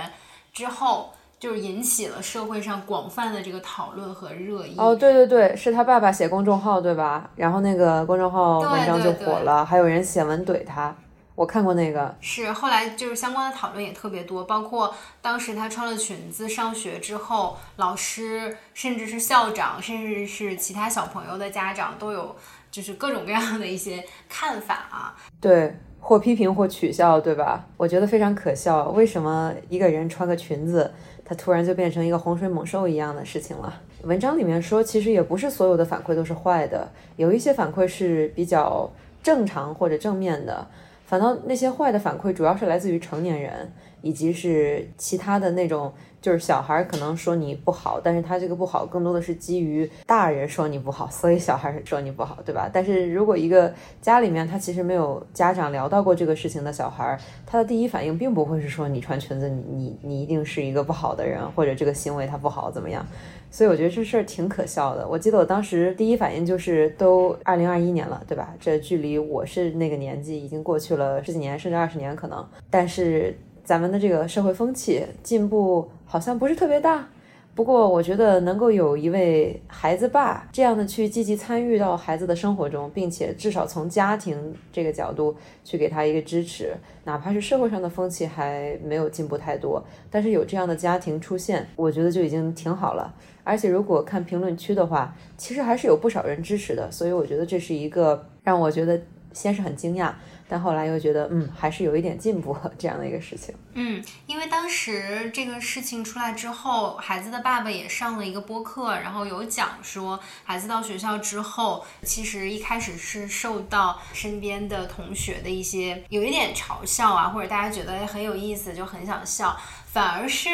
[0.53, 1.13] 之后。
[1.45, 4.75] 就是引起了社会上广泛的这个讨论和热议。
[4.79, 7.29] 哦，对对对，是他爸爸写公众号对吧？
[7.37, 10.97] 然后那个公众号文章就火了，还有人写文怼他。
[11.35, 12.17] 我看过那个。
[12.23, 22.35] 是后来就是相关的讨论也特别多，包括当时他穿了裙子上学之后，老师甚至是校长，甚至是其他小朋友的家长都有
[22.71, 25.15] 就是各种各样的一些看法啊。
[25.39, 25.77] 对。
[26.07, 27.65] 或批评或取笑，对吧？
[27.79, 28.91] 我觉得非常可笑。
[28.91, 30.93] 为什么一个人穿个裙子，
[31.25, 33.81] 它突然就变成一个洪水猛兽一样的事情了？
[34.03, 38.91] 文章里面说，其实也不是所有的反馈都是坏的，有一些反馈是比较
[39.23, 40.67] 正常或者正面的。
[41.07, 43.73] 反倒那些坏的反馈，主要是来自于成年人，
[44.05, 45.93] 以及是其他的那种。
[46.25, 52.67] 就是小孩可能说你不好，但是他这个不好更多的是基于大人说你不好，所以小孩说你不好，对吧？
[52.73, 63.07] 但是如果一个家里面他其实没有家长聊到过这个事情的小孩，他的第一反应并不会是说你穿裙子，你你你一定是一个不好的人，或者这个行为他不好怎么样？
[63.51, 65.07] 所以我觉得这事儿挺可笑的。
[65.07, 68.55] 我记得我当时第一反应就是都二零二一年了，对吧？
[68.59, 73.37] 这距离我是那个年纪已经过去了十几年，甚至二十年可能，但是。
[73.65, 77.09] 咱们的这个社会风气进步好像不是特别大，
[77.55, 85.35] 不过我觉得能够有一位孩子爸这样的去积极参与到孩子的生活中，并且至少从家庭这个角度
[85.65, 93.15] 去给他一个支持，哪怕是社会上的风气还没有进步太多，但是有这样的家庭出现，我觉得就已经挺好了。
[93.45, 99.01] 而且如果看评论区的话，其实还是有不少人支持的，所以我觉得这是一个让我觉得
[99.33, 100.13] 先是很惊讶。
[100.49, 103.55] 但后来又觉得，嗯，还是有一点进步这样的一个事情。
[103.75, 120.51] 嗯，因为当时这个事情出来之后，孩子的爸爸也上了一个播客，然后有讲说，孩子到学校之后，其实一开始是受到身边的同学的一些有一点嘲笑啊，或者大家觉得很有意思，就很想笑，反而是。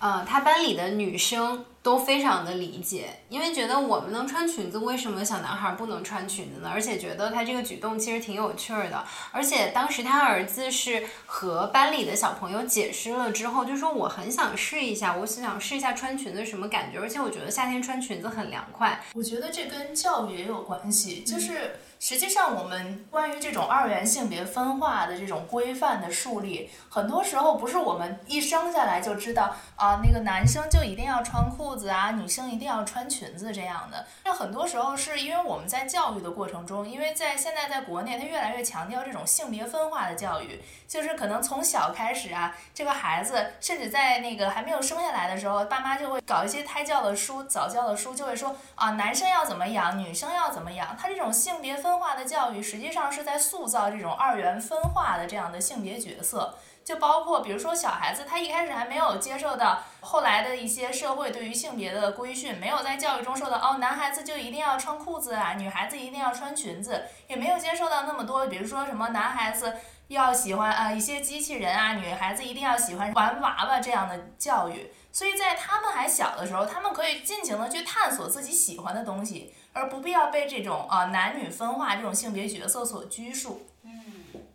[0.00, 6.70] 呃，他班里的女生都非常的理解，因为觉得我们能穿裙子，为什么小男孩不能穿裙子呢？
[6.72, 9.04] 而且觉得他这个举动其实挺有趣儿的。
[9.32, 16.98] 而且当时他儿子是和班里的小朋友解释了之后，就说我很想试一下，我想试一下穿裙子什么感觉。
[16.98, 19.04] 而且我觉得夏天穿裙子很凉快。
[19.12, 21.76] 我觉得这跟教育也有关系，就是。
[22.06, 34.04] 实际上，我们关于这种二元性别分化的这种规范的树立，很多时候不是我们一生下来就知道啊，那个男生就一定要穿裤子啊，女生一定要穿裙子这样的。
[34.22, 51.93] 那很多时候是因为我们在教育的过程中，因为在现在在国内，他越来越强调这种性别分化的教育，就是可能从小开始啊，这个孩子甚至在那个还没有生下来的时候，爸妈就会搞一些胎教的书、早教的书，就会说啊，男生要怎么养，女生要怎么养，他这种性别分。
[51.98, 69.74] 化的教育实际上是在塑造这种二元分化的这样的性别角色，就包括比如说小孩子，他一开始还没有接受到后来的一些社会对于性别的规训，没有在教育中受到哦，男孩子就一定要穿裤子啊，女孩子一定要穿裙子，也没有接受到那么多，比如说什么男孩子
[70.08, 79.54] 要喜欢啊一些机器人啊，女孩子一定要喜欢玩娃娃这样的教育，所以在他们还小的时候，他们可以尽情的去探索自己喜欢的东西。
[79.74, 83.60] 而不必要被这种啊男女分化这种性别角色所拘束。
[83.82, 83.90] 嗯，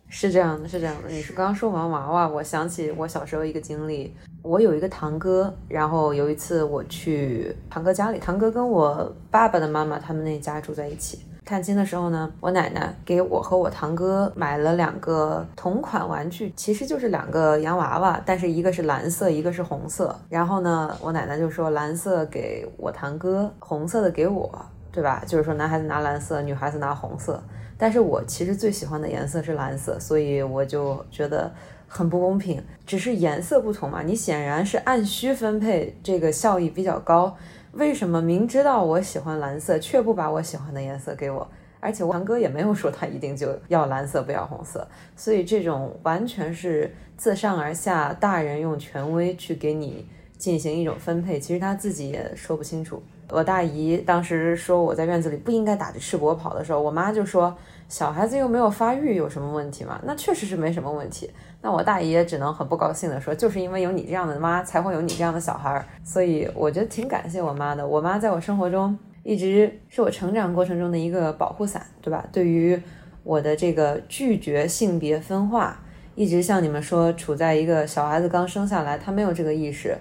[0.08, 1.08] 是这样的，是这样的。
[1.10, 11.20] 你是刚刚说完娃娃，我想起我小时候一个经历，我有一个堂哥，然后有一次我去堂哥家里，堂哥跟我爸爸的妈妈他们那家住在一起。
[11.44, 20.16] 探亲的时候呢，我奶奶给我和我堂哥买了两个同款玩具，其实就是两个洋娃娃，但是一个是蓝色，一个是红色。
[20.28, 25.22] 然后呢，我奶奶就说蓝色给我堂哥，红色的给我，对吧？
[25.26, 27.42] 就是说男孩子拿蓝色，女孩子拿红色。
[27.78, 31.50] 但是我其实最喜欢的颜色是蓝色，所以我就觉得
[31.88, 32.62] 很不公平。
[32.84, 37.34] 只是颜色不同嘛，你显然是按需分配，这个效益比较高。
[37.72, 41.48] 为什么明知道我喜欢蓝色，却不把我喜欢的颜色给我？
[41.78, 44.86] 而且王哥也没有说他一定就要蓝色，不要红色。
[45.16, 53.02] 所以这种完全是自上而下，大人用权威去给你进行一种分配，其实他自己也说不清楚。
[53.32, 57.56] 我大姨当时说我在院子里不应该打着赤膊跑的时候，我妈就说
[57.88, 60.00] 小孩子又没有发育，有什么问题吗？
[60.04, 61.30] 那确实是没什么问题。
[61.62, 65.84] 那我大姨也只能很不高兴的说，就是因为有你这样的妈，才会有你这样的小孩儿。
[66.02, 67.86] 所以我觉得挺感谢我妈的。
[67.86, 72.26] 我妈在我生活中一直是我成长过程中的一个保护伞，对吧？
[72.32, 72.80] 对于
[73.22, 75.78] 我的这个拒绝性别分化，
[76.14, 79.96] 一直像你们说，处在一个小孩子刚生下来，他没有这个意识。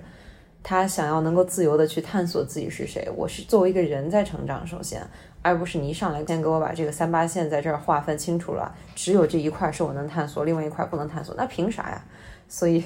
[0.61, 5.01] 他想要能够自由的去探索自己是谁，我是作为一个人在成长，首先，
[5.41, 12.03] 而不是你一上来先给我把这个三八线在这儿划分清楚了，只有这一块是我能探索，另外一块不能探索，那凭啥呀？
[12.47, 12.83] 所以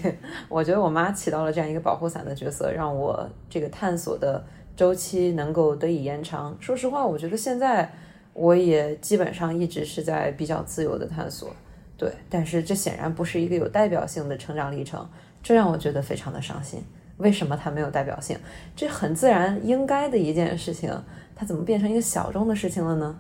[0.49, 4.43] 我觉得我妈起到了这样一个保护伞的角色，让我这个探索的
[4.75, 6.55] 周期能够得以延长。
[6.59, 7.91] 说实话，我觉得现在
[8.33, 11.49] 我也基本上一直是在比较自由的探索，
[11.97, 15.09] 对，但是这显然不是一个有代表性的成长历程，
[15.41, 16.83] 这让我觉得非常的伤心。
[17.17, 18.37] 为什么它没有代表性？
[18.75, 21.03] 这很自然应该的一件事情，
[21.35, 23.19] 它怎么变成一个小众的事情了呢？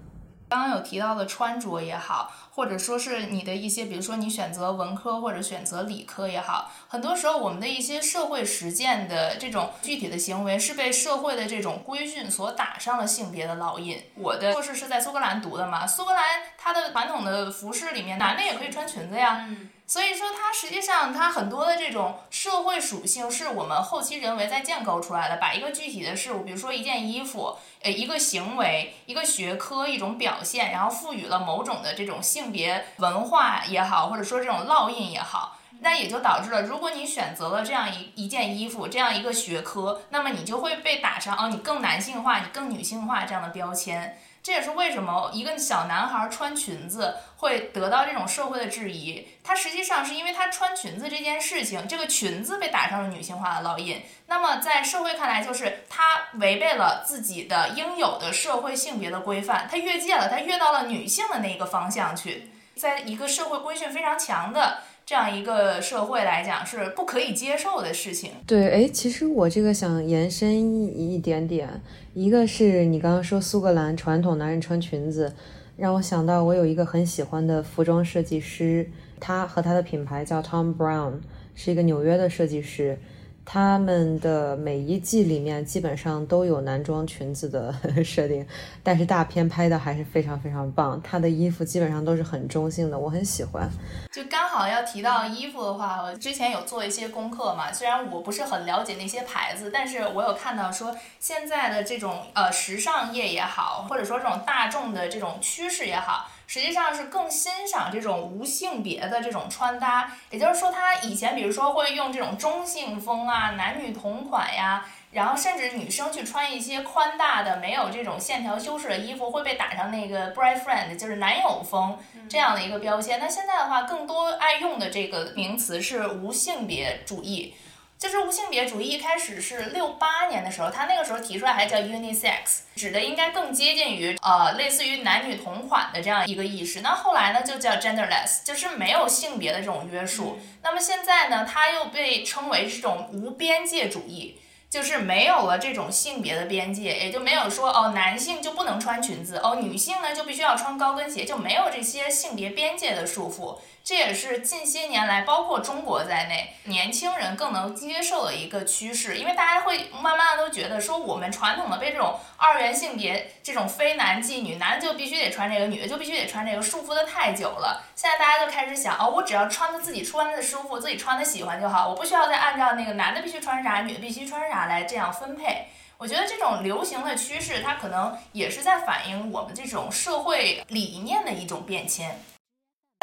[0.49, 13.99] 刚刚有提到的穿着也好，或者说是你的一些，比如说你选择文科或者选择理科也好，很多时候我们的一些社会实践的这种具体的行为，是被社会的这种规训所打上了性别的烙印。
[14.15, 16.21] 我的硕士是在苏格兰读的嘛，苏格兰
[16.55, 19.47] 它的传统的服饰里面，男的也可以穿裙子呀。
[19.93, 44.17] 所以说，它实际上它很多的这种社会属性是我们后期人为在建构出来的，把一个具体的事物，比如说一件衣服，呃，一个行为，一个学科，一种表现，然后赋予了某种的这种性别文化也好，或者说这种烙印也好，那也就导致了，如果你选择了这样一一件衣服，这样一个学科，那么你就会被打上哦，你更男性化，你更女性化这样的标签。
[44.43, 49.25] 这也是为什么一个小男孩穿裙子会得到这种社会的质疑。
[49.41, 54.01] 他实际上是因为他穿裙子这件事情，这个裙子被打上了女性化的烙印。
[54.27, 56.03] 那么在社会看来，就是他
[56.39, 64.79] 违背了自己的应有的社会性别的规范，他越界了，他越到了女性的那个方向去，在一个社会规训非常强的。
[65.05, 68.31] 这样一个社会来讲是不可以接受的事情。
[68.47, 70.49] 对，哎，其实我这个想延伸
[70.97, 71.81] 一点点，
[72.15, 75.33] 一个是你刚刚说苏格兰传统男人穿裙子，
[75.75, 78.87] 让我想到我有一个很喜欢的服装设计师，
[79.19, 81.13] 他和他的品牌叫 Tom Brown，
[81.55, 82.99] 是一个纽约的设计师。
[83.45, 87.73] 他们的每一季里面基本上都有男装裙子的
[88.03, 88.45] 设定，
[88.81, 91.01] 但是大片拍的还是非常非常棒。
[91.01, 93.69] 他的衣服基本上都是很中性的，我很喜欢。
[94.11, 106.29] 就刚好要提到衣服的话，我之前有做一些功课嘛，虽然我不是很了解那些牌子，但是我有看到说现在的这种呃时尚业也好，或者说这种大众的这种趋势也好。
[106.45, 121.97] 实际上是更欣赏这种无性别的这种穿搭，也就是说，他以前比如说会用这种中性风啊，男女同款呀，然后甚至女生去穿一些宽大的、没有这种线条修饰的衣服，会被打上那个 boyfriend，就是男友风
[122.29, 123.19] 这样的一个标签。
[123.19, 127.55] 那现在的话，更多爱用的这个名词是无性别主义。
[128.03, 136.81] 就是无性别主义一开始是六八年的时候，他那个时候提出来还叫 unisex，指的应该更接近于呃类似于男女同款的这样一个意识。
[136.81, 140.37] 那后来呢就叫 genderless，就是没有性别的这种约束。
[140.63, 144.37] 那么现在呢，它又被称为这种无边界主义，
[144.69, 153.57] 就是没有了这种性别的边界，也就没有说哦男性就不能穿裙子，哦女性呢就必须要穿高跟鞋，就没有这些性别边界的束缚。
[153.83, 159.17] 这也是近些年来，包括中国在内，年轻人更能接受的一个趋势。
[159.17, 167.83] 因为大家会慢慢的都觉得说，我们传统的被这种二元性别、这种非男即女，男的就必须得穿这个，女的就必须得穿这个，束缚的太久了。
[167.93, 175.67] 现在大家就开始想，哦，我只要穿的自己穿的舒服，自己穿的喜欢就好，我不需要再按照那个男的必须穿啥，女的必须穿啥来这样分配。
[175.97, 182.17] 我觉得这种流行的趋势，它可能也是在反映我们这种社会理念的一种变迁。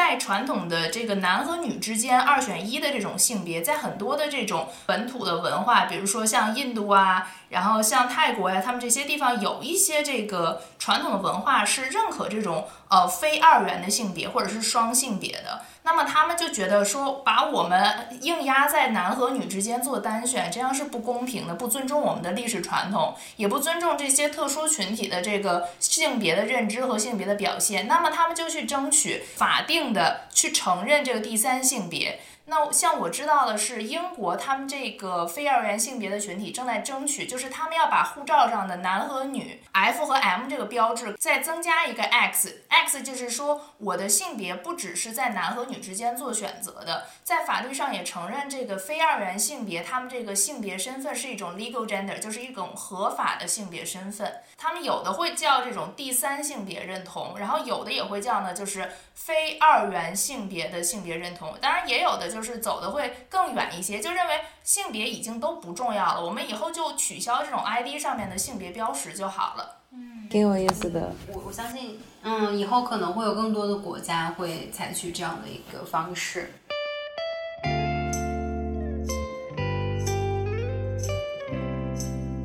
[0.00, 15.60] 在传统的这个男和女之间二选一的这种性别，在很多的这种本土的文化，比如说像印度啊，然后像泰国呀，他们这些地方有一些这个传统的文化是认可这种呃非二元的性别或者是双性别的。
[15.82, 27.88] 那么他们就觉得说，把我们硬压在男和女之间做单选，这样是不公平的，不尊重我们的历史传统，也不尊重这些特殊群体的这个性别的认知和性别的表现。
[27.88, 32.20] 那么他们就去争取法定的去承认这个第三性别。
[32.50, 54.40] 那像我知道的是，英国他们这个非二元性别的群体正在争取，就是他们要把护照上的男和女 F 和 M 这个标志再增加一个 X，X 就是说我的性别不只是在男和女之间做选择的，在法律上也承认这个非二元性别，他们这个性别身份是一种 legal gender，就是一种合法的性别身份。
[54.58, 61.54] 他们有的会叫这种第三性别认同，然后有的也会叫呢，就是非二元性别的性别认同。
[61.60, 62.39] 当然也有的就。
[62.40, 69.76] 就是走的会更远一些，就认为性别已经都不重要了，我们以后就取消这种 ID 上面的性别标识就好了。
[69.92, 71.12] 嗯，挺有意思的。
[71.28, 76.54] 我我相信，嗯，以后可能会有更多的国家会采取这样的一个方式。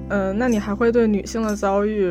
[0.10, 2.06] 嗯，那你还会对女性的遭遇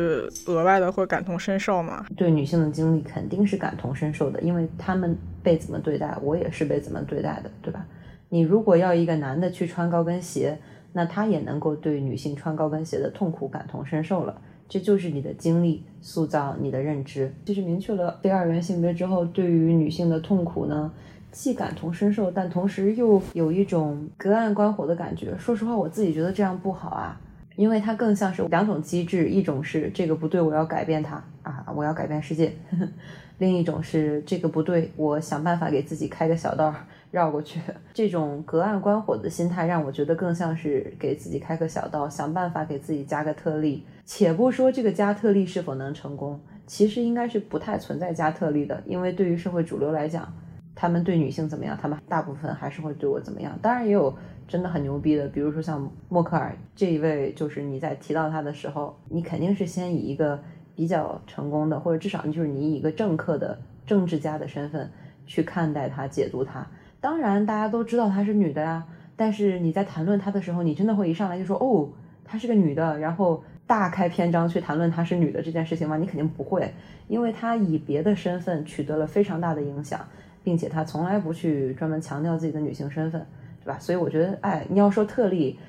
[0.47, 2.05] 额外的会感同身受吗？
[2.17, 5.17] 对女性的经历肯定是感同身受的，因为她们。
[5.45, 7.85] 被怎么对待，我也是被怎么对待的，对吧？
[8.29, 10.57] 你如果要一个男的去穿高跟鞋，
[10.93, 14.41] 那他也能够对女性穿高跟鞋的痛苦感同身受了。
[14.67, 17.31] 这就是你的经历塑造你的认知。
[17.45, 20.91] 其实明确了非二元性别之后，对于女性的痛苦呢，
[21.31, 25.37] 既感同身受，但同时又有一种隔岸观火的感觉。
[25.37, 27.21] 说实话，我自己觉得这样不好啊，
[27.55, 32.53] 因为它更像是两种机制：一种是这个不对，我要改变它啊，我要改变世界。
[33.37, 36.73] 另一种是这个不对，我想办法给自己开个小道
[37.11, 37.59] 绕过去。
[37.93, 43.85] 这种隔岸观火的心态让我觉得更像是给自己开个小道，想办法给自己加个特例。
[44.05, 50.31] 且不说这个加特例是否能成功，其实应该是不太存在加特例的，因为对于社会主流来讲，
[50.73, 53.59] 他们对女性怎么样，他们大部分还是会对我怎么样。
[53.61, 54.15] 当然也有
[54.47, 60.39] 真的很牛逼的，比如说像默克尔这一位，就是你在提到他的时候，你肯定是先以一个。
[60.77, 64.91] 比较成功的，或者至少就是你以一个政客的政治家的身份
[65.25, 66.67] 去看待她、解读她。
[66.99, 68.85] 当然，大家都知道她是女的呀，
[69.15, 71.87] 但是你在谈论她的时候，你真的会一上来就说：“哦，
[72.25, 75.95] 她是个女的。”然后大开篇章去谈论她是女的这件事情吗？
[75.95, 76.73] 你肯定不会，
[77.07, 80.05] 因为她以别的身份取得了非常大的影响，
[80.43, 83.25] 并且她从来不去专门强调自己的女性身份，
[83.65, 83.79] 对吧？
[83.79, 85.59] 所以我觉得，哎，你要说特例，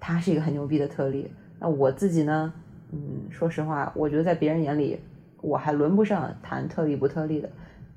[0.00, 1.30] 她是一个很牛逼的特例。
[1.60, 2.52] 那我自己呢？
[2.92, 2.98] 嗯，
[3.30, 4.98] 说实话，我觉得在别人眼里，
[5.42, 7.48] 我还轮不上谈特例不特例的，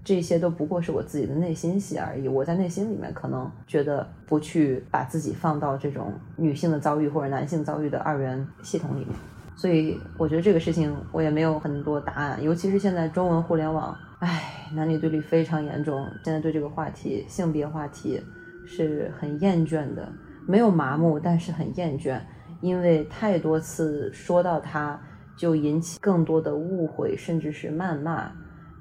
[0.04, 2.28] 这些都不过是我自己的内心戏而已。
[2.28, 9.10] 我在内心里面可能觉得不去把自己放到这种女性的遭遇或者男性遭遇的二元系统里面，
[9.56, 12.42] 所以我觉得这个事情我也没有很多答案。
[12.44, 16.08] 尤其是现在中文互联网，唉，男女对立非常严重。
[16.24, 18.22] 现在对这个话题，性别话题
[18.66, 20.12] 是很厌倦的，
[20.48, 22.20] 没有麻木，但是很厌倦。
[22.62, 25.00] 因为太多次说到他，
[25.38, 28.32] 就引起更多的误会，甚至是谩骂，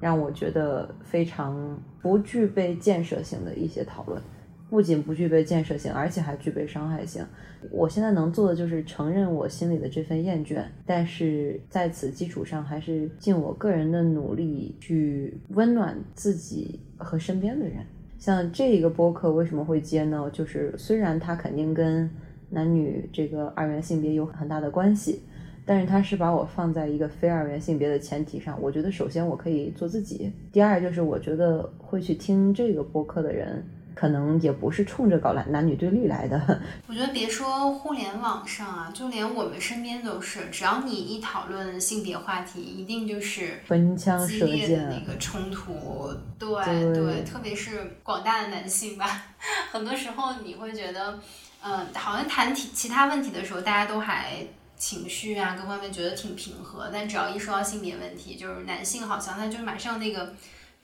[0.00, 4.22] 让我觉得非常不具备建设性的一些讨论，
[4.70, 7.26] 不仅不具备建设性，而且还具备伤害性。
[7.70, 17.84] 我现在能做的就是承认我心里的这份厌倦，但是在此基础上，还是尽我个人的努力去温暖自己和身边的人。
[18.24, 20.30] 像这个播客为什么会接呢？
[20.32, 22.08] 就是虽然它肯定跟
[22.48, 25.20] 男女这个二元性别有很大的关系，
[25.66, 28.58] 但是他是把我放在一个非二元性别的前提上。
[28.62, 33.62] 我觉得首先我可以做自己，第二就是我觉得会去听这个播客的人，
[33.94, 36.60] 可能也不是冲着搞男男女对立来的。
[36.88, 46.10] 我觉得别说互联网上啊，就连我们身边都是，只要你一讨论性别话题，一定就是分枪射箭的那个冲突。
[46.38, 46.48] 对
[46.92, 49.22] 对，特别是广大的男性吧，
[49.72, 51.18] 很多时候你会觉得。
[51.66, 60.34] 嗯，好像谈其其他问题的时候，大家都还情绪啊各方面觉得挺平和，但只要一说到性别问题，就是男性好像他就马上那个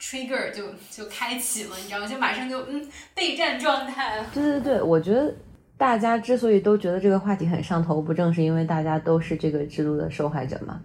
[0.01, 2.07] trigger 就就开启了，你知道吗？
[2.07, 4.25] 就马上就嗯备战状态。
[4.33, 5.33] 对对对，我觉得
[5.77, 10.81] 大家之所以都觉得这个话题很上头，不正是因为大家都是这个制度的受害者吗？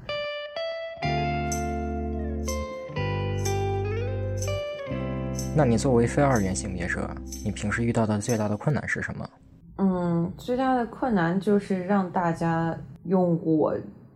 [5.57, 7.09] 那你作为非二元性别者，
[7.45, 9.29] 你平时遇到的最大的困难是什么？
[9.77, 13.73] 嗯，最大的困难就是让大家用我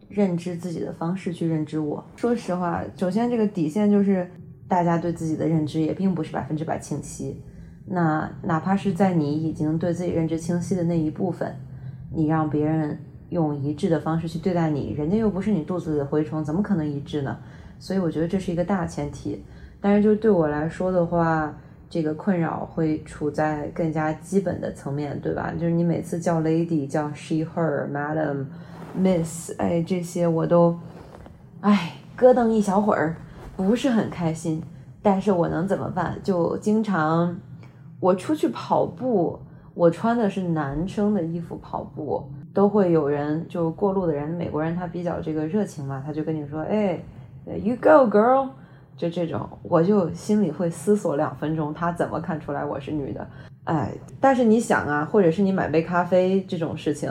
[0.10, 2.06] 认知自己的方式去认知我。
[2.18, 4.30] 说实话，首先这个底线就是
[4.70, 7.44] 大家对自己的认知也并不是百分之百清晰。
[7.88, 11.54] 那哪怕是在你已经对自己认知清晰的那一部分，
[12.14, 12.98] 你让别人
[13.30, 17.36] 用一致的方式去对待你，人家又不是你肚子里的蛔虫，怎么可能一致呢？
[17.80, 19.44] 所以我觉得这是一个大前提。
[19.82, 21.56] 但是就对我来说的话，
[21.90, 25.52] 这个困扰会处在更加基本的层面，对吧？
[25.60, 28.46] 就是你每次叫 lady、叫 she、her、madam、
[28.96, 30.78] miss，哎，这些我都，
[31.62, 33.16] 哎，咯噔一小会儿，
[33.60, 34.64] 不是很开心。
[35.02, 36.18] 但是我能怎么办？
[36.24, 37.38] 就经常
[38.00, 39.38] 我出去跑步，
[39.74, 47.04] 我穿的是男生的衣服跑步，都会有人就过路的人，美国人他比较这个热情嘛，他就跟你说，哎
[47.62, 48.48] ，you go girl。
[48.98, 53.26] 就这种，我就心里会思索两分钟，他怎么看出来我是女的？
[53.64, 57.10] 哎，但是你想啊，或者是你买杯咖啡这种事情，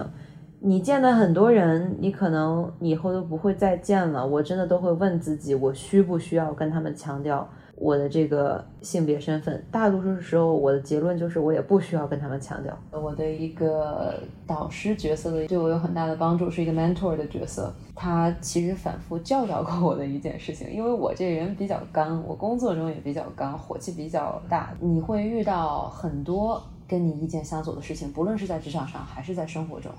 [0.61, 4.27] 你见的很多人，你可能以后都不会再见了。
[4.27, 7.49] 我真的都会问自己，我需不需要跟他们强调？
[7.77, 12.77] 我的这个性别身份，大多数时候我的结论就是我也不需要跟他们强调。
[12.91, 14.15] 我的一个
[14.49, 17.73] 导师角色的对我有很大的帮助，是一个 mentor 的角色。
[17.95, 24.75] 他其实反复教导过我的一件事情，因为我这人比较刚，我工作中也比较刚，火气比较大。
[24.81, 29.93] 你会遇到很多跟你意见相左的事情，不论是在职场上还是在生活中。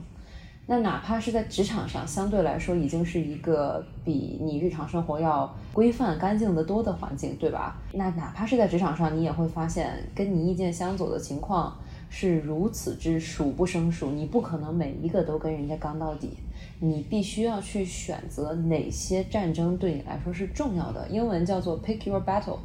[0.72, 7.76] 那哪怕是在职场上，相对来说已经是一个比你日常生活要规范、干净的多的环境，对吧？
[7.92, 11.76] 那哪怕是在职场上，你也会发现跟你意见相左的情况
[12.08, 14.12] 是如此之数不胜数。
[14.12, 16.38] 你不可能每一个都跟人家刚到底，
[16.80, 21.08] 你必须要去选择哪些战争对你来说是重要的。
[21.10, 22.60] 英文叫做 pick your battle，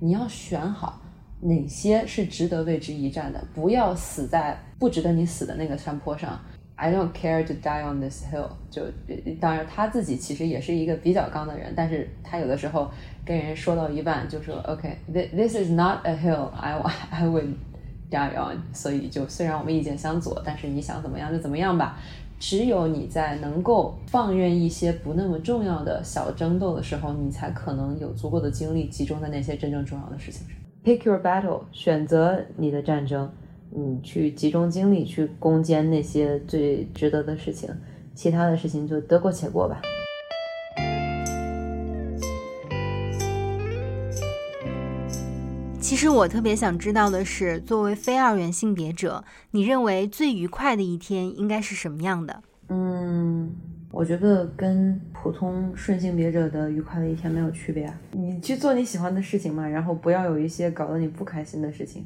[0.00, 1.00] 你要选好
[1.40, 6.36] 哪些是值得为之一战的，不要死在不值得你死的那个山坡上。
[6.80, 8.48] I don't care to die on this hill。
[8.70, 8.82] 就
[9.40, 12.88] 当然他自己其实也是一个比较刚的人，但是他有的时候
[13.24, 17.54] 跟人说到一半就说，OK，this is not a hill I I would
[18.08, 18.62] die on。
[18.72, 21.98] 所以就虽然我们意见相左，但是你想怎么样就怎么样吧。
[22.38, 30.56] 只有你在能够放任一些不那么重要的小争斗的时候，你才可能有足够的精力集中在那些真正重要的事情上。
[30.84, 33.28] Pick your battle，选择你的战争。
[33.70, 37.68] 你去集中精力去攻坚那些最值得的事情，
[38.14, 39.80] 其他的事情就得过且过吧。
[45.80, 52.42] 其实我特别想知道的是，作为非二元性别者，你认为最愉快的一天应该是什么样的？
[52.68, 53.50] 嗯，
[53.90, 57.98] 我觉得跟普通顺性别者的愉快的一天没有区别啊。
[58.12, 62.04] 你去做你喜欢的事情嘛，然后不要有一些搞得你不开心的事情。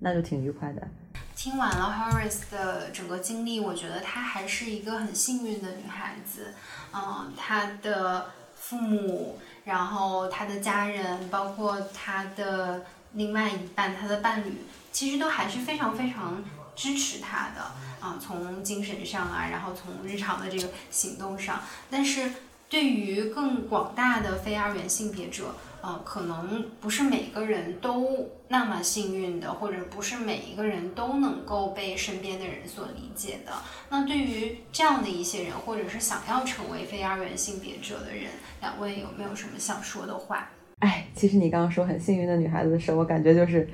[0.00, 0.88] 那就挺愉快的。
[1.34, 6.54] 听完了 Horace 的整个经历，我觉得她还是一个很幸运的女孩子。
[6.92, 16.42] 嗯，她的父母，然后她的家人，包括她的另外一半，她的伴侣，其实都还是非常非常
[16.74, 17.62] 支持她的。
[18.00, 21.60] 啊，从精神上啊，然后从日常的这个行动上。
[21.90, 22.30] 但是
[22.68, 25.44] 对于更广大的非二元性别者，
[25.80, 33.52] 呃，可能不是每个人都那么幸运的，或者不是每一个人都能够被身边的人所理解的。
[33.88, 38.24] 那对于这样的一些人，或者是想要成为非二元性别者的人，
[38.60, 40.50] 两位有没有什么想说的话？
[40.80, 43.68] 哎，其实你刚刚说很幸运的女孩子的时候，我感觉就是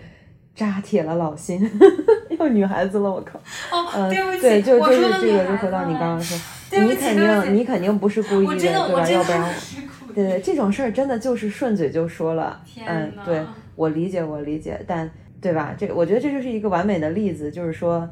[0.54, 1.60] 扎铁了老心，
[2.38, 3.38] 又女孩子了，我靠！
[3.70, 6.38] 哦，对不起，对，就就是这个，就回到你刚刚说，
[6.82, 9.10] 你肯定你肯定不是故意的，对吧？
[9.10, 9.54] 要不然。
[10.14, 13.42] 对对，这种事儿真的就是顺嘴就说了， 嗯，对
[13.74, 15.10] 我理解我理解，但
[15.40, 15.74] 对吧？
[15.76, 18.08] 这我觉得这就是一个完美的例子，就是说，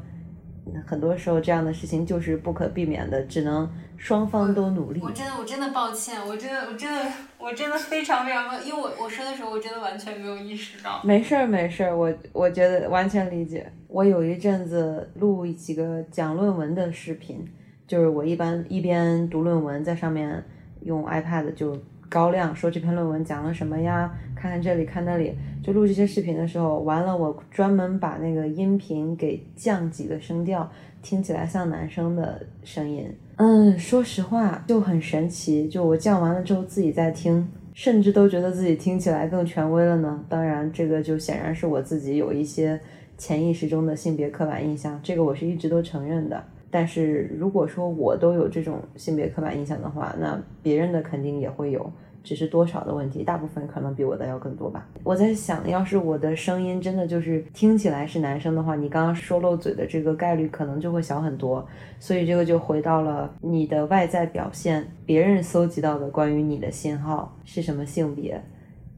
[0.85, 4.99] 很多时候这样的事情就是不可避免的，只能双方都努力。
[5.01, 7.01] 我真的我真的抱歉，我真的我真的
[7.39, 10.99] 我真的非常非常，因为我我说的时候我真的完全没有意识到。
[11.05, 13.71] 没事儿没事儿，我我觉得完全理解。
[13.87, 17.47] 我有一阵子录几个讲论文的视频，
[17.87, 20.43] 就是我一般一边读论文，在上面
[20.81, 21.77] 用 iPad 就。
[22.09, 24.13] 高亮说这篇论文讲了什么呀？
[24.35, 30.71] 看看这里，看那里，就录这些视频的时候，完了我专门把那个音频给降几个声调，
[31.01, 33.11] 听起来像男生的声音。
[33.37, 40.23] 嗯，说实话就很神奇，就我降完了之后自己在听，甚至都觉得自己听起来更权威了呢。
[40.29, 42.79] 当然，这个就显然是我自己有一些
[43.17, 46.43] 潜意识中的性别刻板印象，这个我是一直都承认的。
[46.73, 51.91] 但是如果说我都有这种性别刻板印象的话，那别人的肯定也会有，
[52.23, 54.89] 只是多少的问题，大部分可能比我的要更多吧。
[55.03, 61.63] 我在想，要是我的声音真的就是听起来是男生的话，你刚刚说漏嘴的这个概率可能就会小很多。
[61.99, 68.41] 所以这个就回到了你的外在表现，别人搜集到的关于你的信号是什么性别，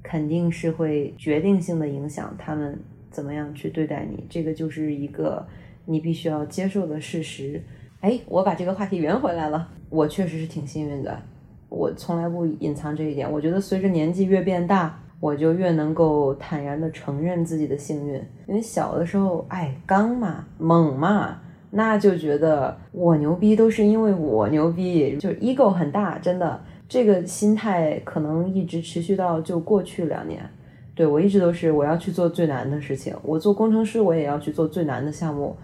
[0.02, 2.80] 肯定是会决定性的影响他们
[3.12, 4.26] 怎么样去对待你。
[4.30, 5.46] 这个就是一个
[5.86, 7.62] 你必须要接受的事实。
[8.02, 9.68] 哎，我把这个话题圆回来了。
[9.90, 11.18] 我确实是挺幸运的，
[11.70, 13.32] 我从来不隐藏这一点。
[13.32, 18.16] 我觉得随着年纪越变大，我就越能够坦然的承认自己的幸运。
[18.48, 21.42] 因为小的时候，哎，刚嘛，猛嘛。
[21.72, 30.42] 那就觉得我牛逼都是因为我牛逼，就是 ego 很大，真的，这个心态可能一直持续到就过去两年。
[30.94, 35.56] 对我一直都是我要去做最难的事情，我做工程师我也要去做最难的项目。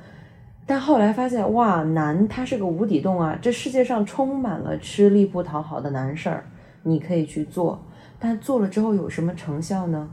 [0.71, 3.37] 但后来发现，哇，难它是个无底洞啊！
[3.41, 6.45] 这世界上充满了吃力不讨好的难事儿，
[6.83, 7.83] 你可以去做，
[8.17, 10.09] 但做了之后有什么成效呢？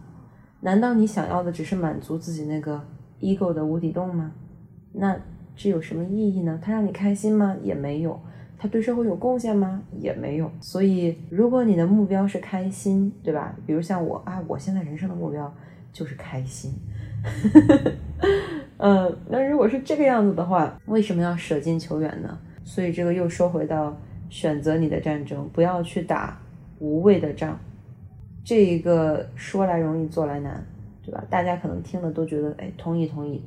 [0.63, 2.83] 难道你想要的只是满足自己那个
[3.21, 4.33] ego 的无底洞吗？
[4.95, 5.17] 那。
[5.55, 6.59] 这有什么意义呢？
[6.61, 7.57] 它让你开心吗？
[7.63, 8.21] 也没有。
[8.59, 9.81] 它对社会有贡献吗？
[10.01, 10.51] 也没有。
[10.61, 13.55] 所以，如果你的目标是开心，对吧？
[13.65, 15.55] 比如像我啊，我现在人生的目标
[15.93, 16.73] 就是开心。
[18.79, 22.39] 嗯，那如果是这个样子的话，为什么要舍近求远呢？
[22.65, 23.97] 所以这个又说回到
[24.29, 26.41] 选择你的战争，不要去打
[26.79, 27.59] 无谓的仗。
[28.45, 30.65] 这一个说来容易做来难，
[31.05, 31.23] 对吧？
[31.29, 33.45] 大家可能听了都觉得，哎，同意同意。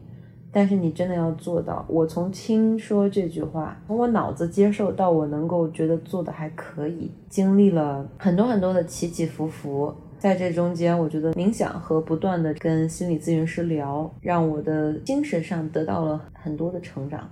[0.52, 17.28] 但是你真的要做到，我从听说这句话，从我脑子接受到我能够觉得做的还可以，经历了很多很多的起起伏伏，在这中间，我觉得冥想和不断的跟心理咨询师聊，让我的精神上得到了很多的成长。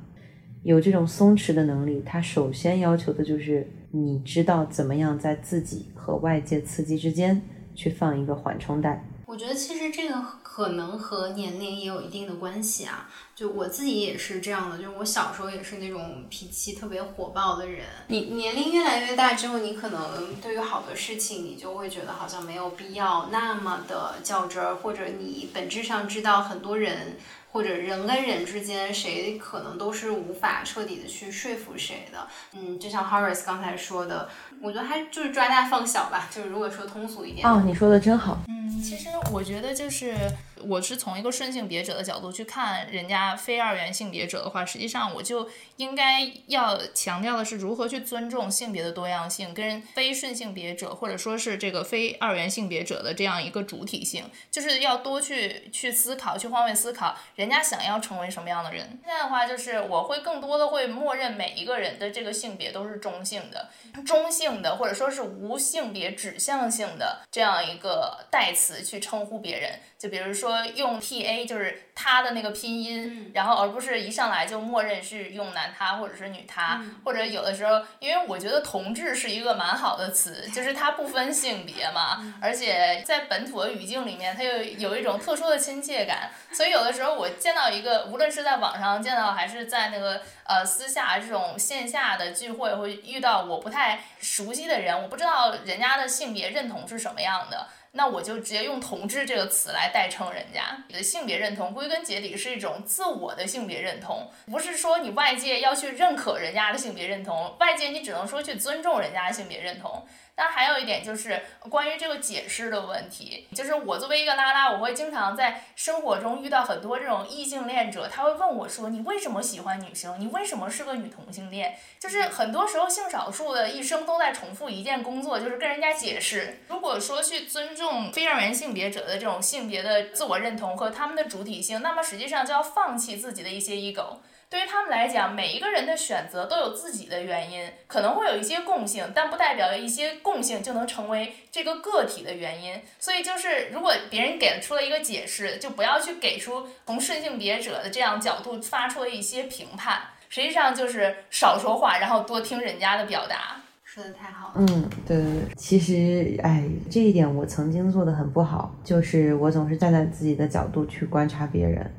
[0.63, 7.39] 有这种松弛的能力，它首先要求的就是你知道怎么样在自己和外界刺激之间
[7.75, 9.05] 去放一个缓冲带。
[9.27, 10.15] 我觉得其实这个
[10.51, 13.07] 可能和年龄也有一定的关系啊。
[13.35, 17.85] 就我自己也是这样的，就是我小时候也是那种脾气特别火爆的人。
[18.07, 27.17] 你年龄越来越大之后，你可能对于好的事情，你就会觉得好像没有必要那么的较真儿，或者你本质上知道很多人。
[27.51, 32.27] 或者人跟人之间，谁可能都是无法彻底的去说服谁的。
[32.53, 34.29] 嗯，就像 Horace 刚才说的，
[34.61, 36.27] 我觉得还就是抓大放小吧。
[36.29, 38.39] 就是如果说通俗一点，哦，你说的真好。
[38.47, 40.15] 嗯，其实我觉得就是。
[40.63, 58.99] 我是从一个顺性别者的角度去看人家非二元性别者的话，实际上我就应该要强调的是如何去尊重性别的多样性，跟非顺性别者或者说是这个非二元性别者的这样一个主体性，就是要多去去思考，去换位思考，人家想要成为什么样的人。
[59.03, 63.69] 现在的话，就是我会更多的会默认每一个人的这个性别都是中性的，
[64.05, 69.79] 中性的或者说是无性别指向性的这样一个代词去称呼别人。
[69.97, 97.67] 就比如说用 T A，就是他的那个拼音，然后而不是一上来就默认是用男他或者是女他，或者有的时候，因为我觉得同志是一个蛮好的词，就是它不分性别嘛，而且在本土的语境里面，它又有一种特殊的亲切感，所以有的时候我见到一个，无论是在网上见到，还是在那个呃私下这种线下的聚会，会遇到我不太熟悉的人，我不知道人家的性别认同是什么样的。
[97.91, 100.83] 那我就直接用“同志”这个词来代称人家。
[100.87, 110.05] 你的性别认同归根结底是一种自我的性别认同，不是说你外界要去认可人家的性别认同，外界你只能说去尊重人家的性别认同。
[110.39, 120.17] 那还有一点就是关于这个解释的问题，就是我作为一个拉拉，我会经常在生活中遇到很多这种异性恋者，他会问我说：“你为什么喜欢女生？
[120.17, 126.61] 你为什么是个女同性恋？”就是很多时候性少数的一生都在重复一件工作，就是跟人家解释。
[126.69, 134.19] 如果说去尊重非二元性别者的这种性别的自我认同和他们的主体性，那么实际上就要放弃自己的一些 ego。
[134.49, 142.73] 对于他们来讲，每一个人的选择都有自己的原因，可能会有一些共性，但不代表一些共性就能成为这个个体的原因。
[142.97, 150.01] 所以就是，如果别人给出了一个解释，就不要去给出从顺性别者的这样角度发出的一些评判。
[150.29, 153.61] 实际上就是少说话，然后多听人家的表达。
[153.83, 154.53] 说的太好了。
[154.57, 155.55] 嗯，对对对。
[155.55, 161.91] 其实，哎，这一点我曾经做的很不好，就是我总是站在自己的角度去观察别人。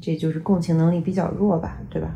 [0.00, 2.10] 这就是共情能力比较弱吧，对吧？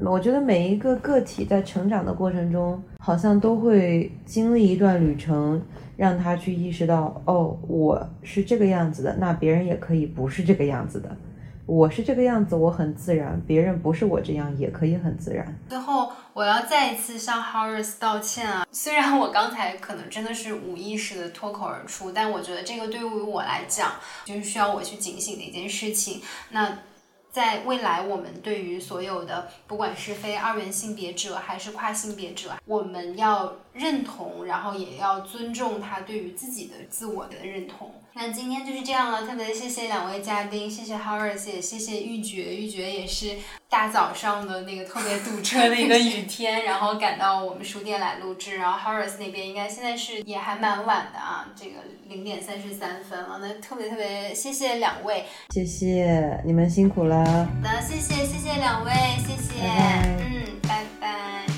[0.00, 5.60] 我觉得每一个个体在成长的过程中，好像都会经历一段旅程，
[5.96, 11.16] 让他去意识到，哦，我是这个样子的，那别人也可以不是这个样子的。
[11.66, 15.52] 我是这个样子，我很自然，别人不是我这样也可以很自然。
[15.68, 18.64] 最后，我要再一次向 Horace 道歉啊！
[18.70, 23.90] 虽然我刚才可能真的是无意识的脱口而出，但我觉得这个对于我来讲，
[24.24, 26.22] 就是需要我去警醒的一件事情。
[26.52, 26.78] 那。
[27.38, 37.94] 在未来，我们对于所有的不管是非二元性别者还是跨性别者，我们要认同，然后也要尊重他对于自己的自我的认同。
[38.14, 43.36] 那今天就是这样了，特别谢谢两位嘉宾，谢谢 Horace，也谢谢玉珏，玉珏也是
[43.68, 48.56] 大早上的那个特别堵车的一个雨天，然后赶到我们书店来录制。
[48.56, 51.76] 然后 Horace 那边应该现在是也还蛮晚的啊，这个
[52.08, 53.38] 零点三十三分了。
[53.40, 57.24] 那特别特别谢谢两位，谢谢你们辛苦了。
[57.24, 59.62] 好的，谢谢谢谢两位，谢谢，
[60.18, 61.57] 嗯，拜拜。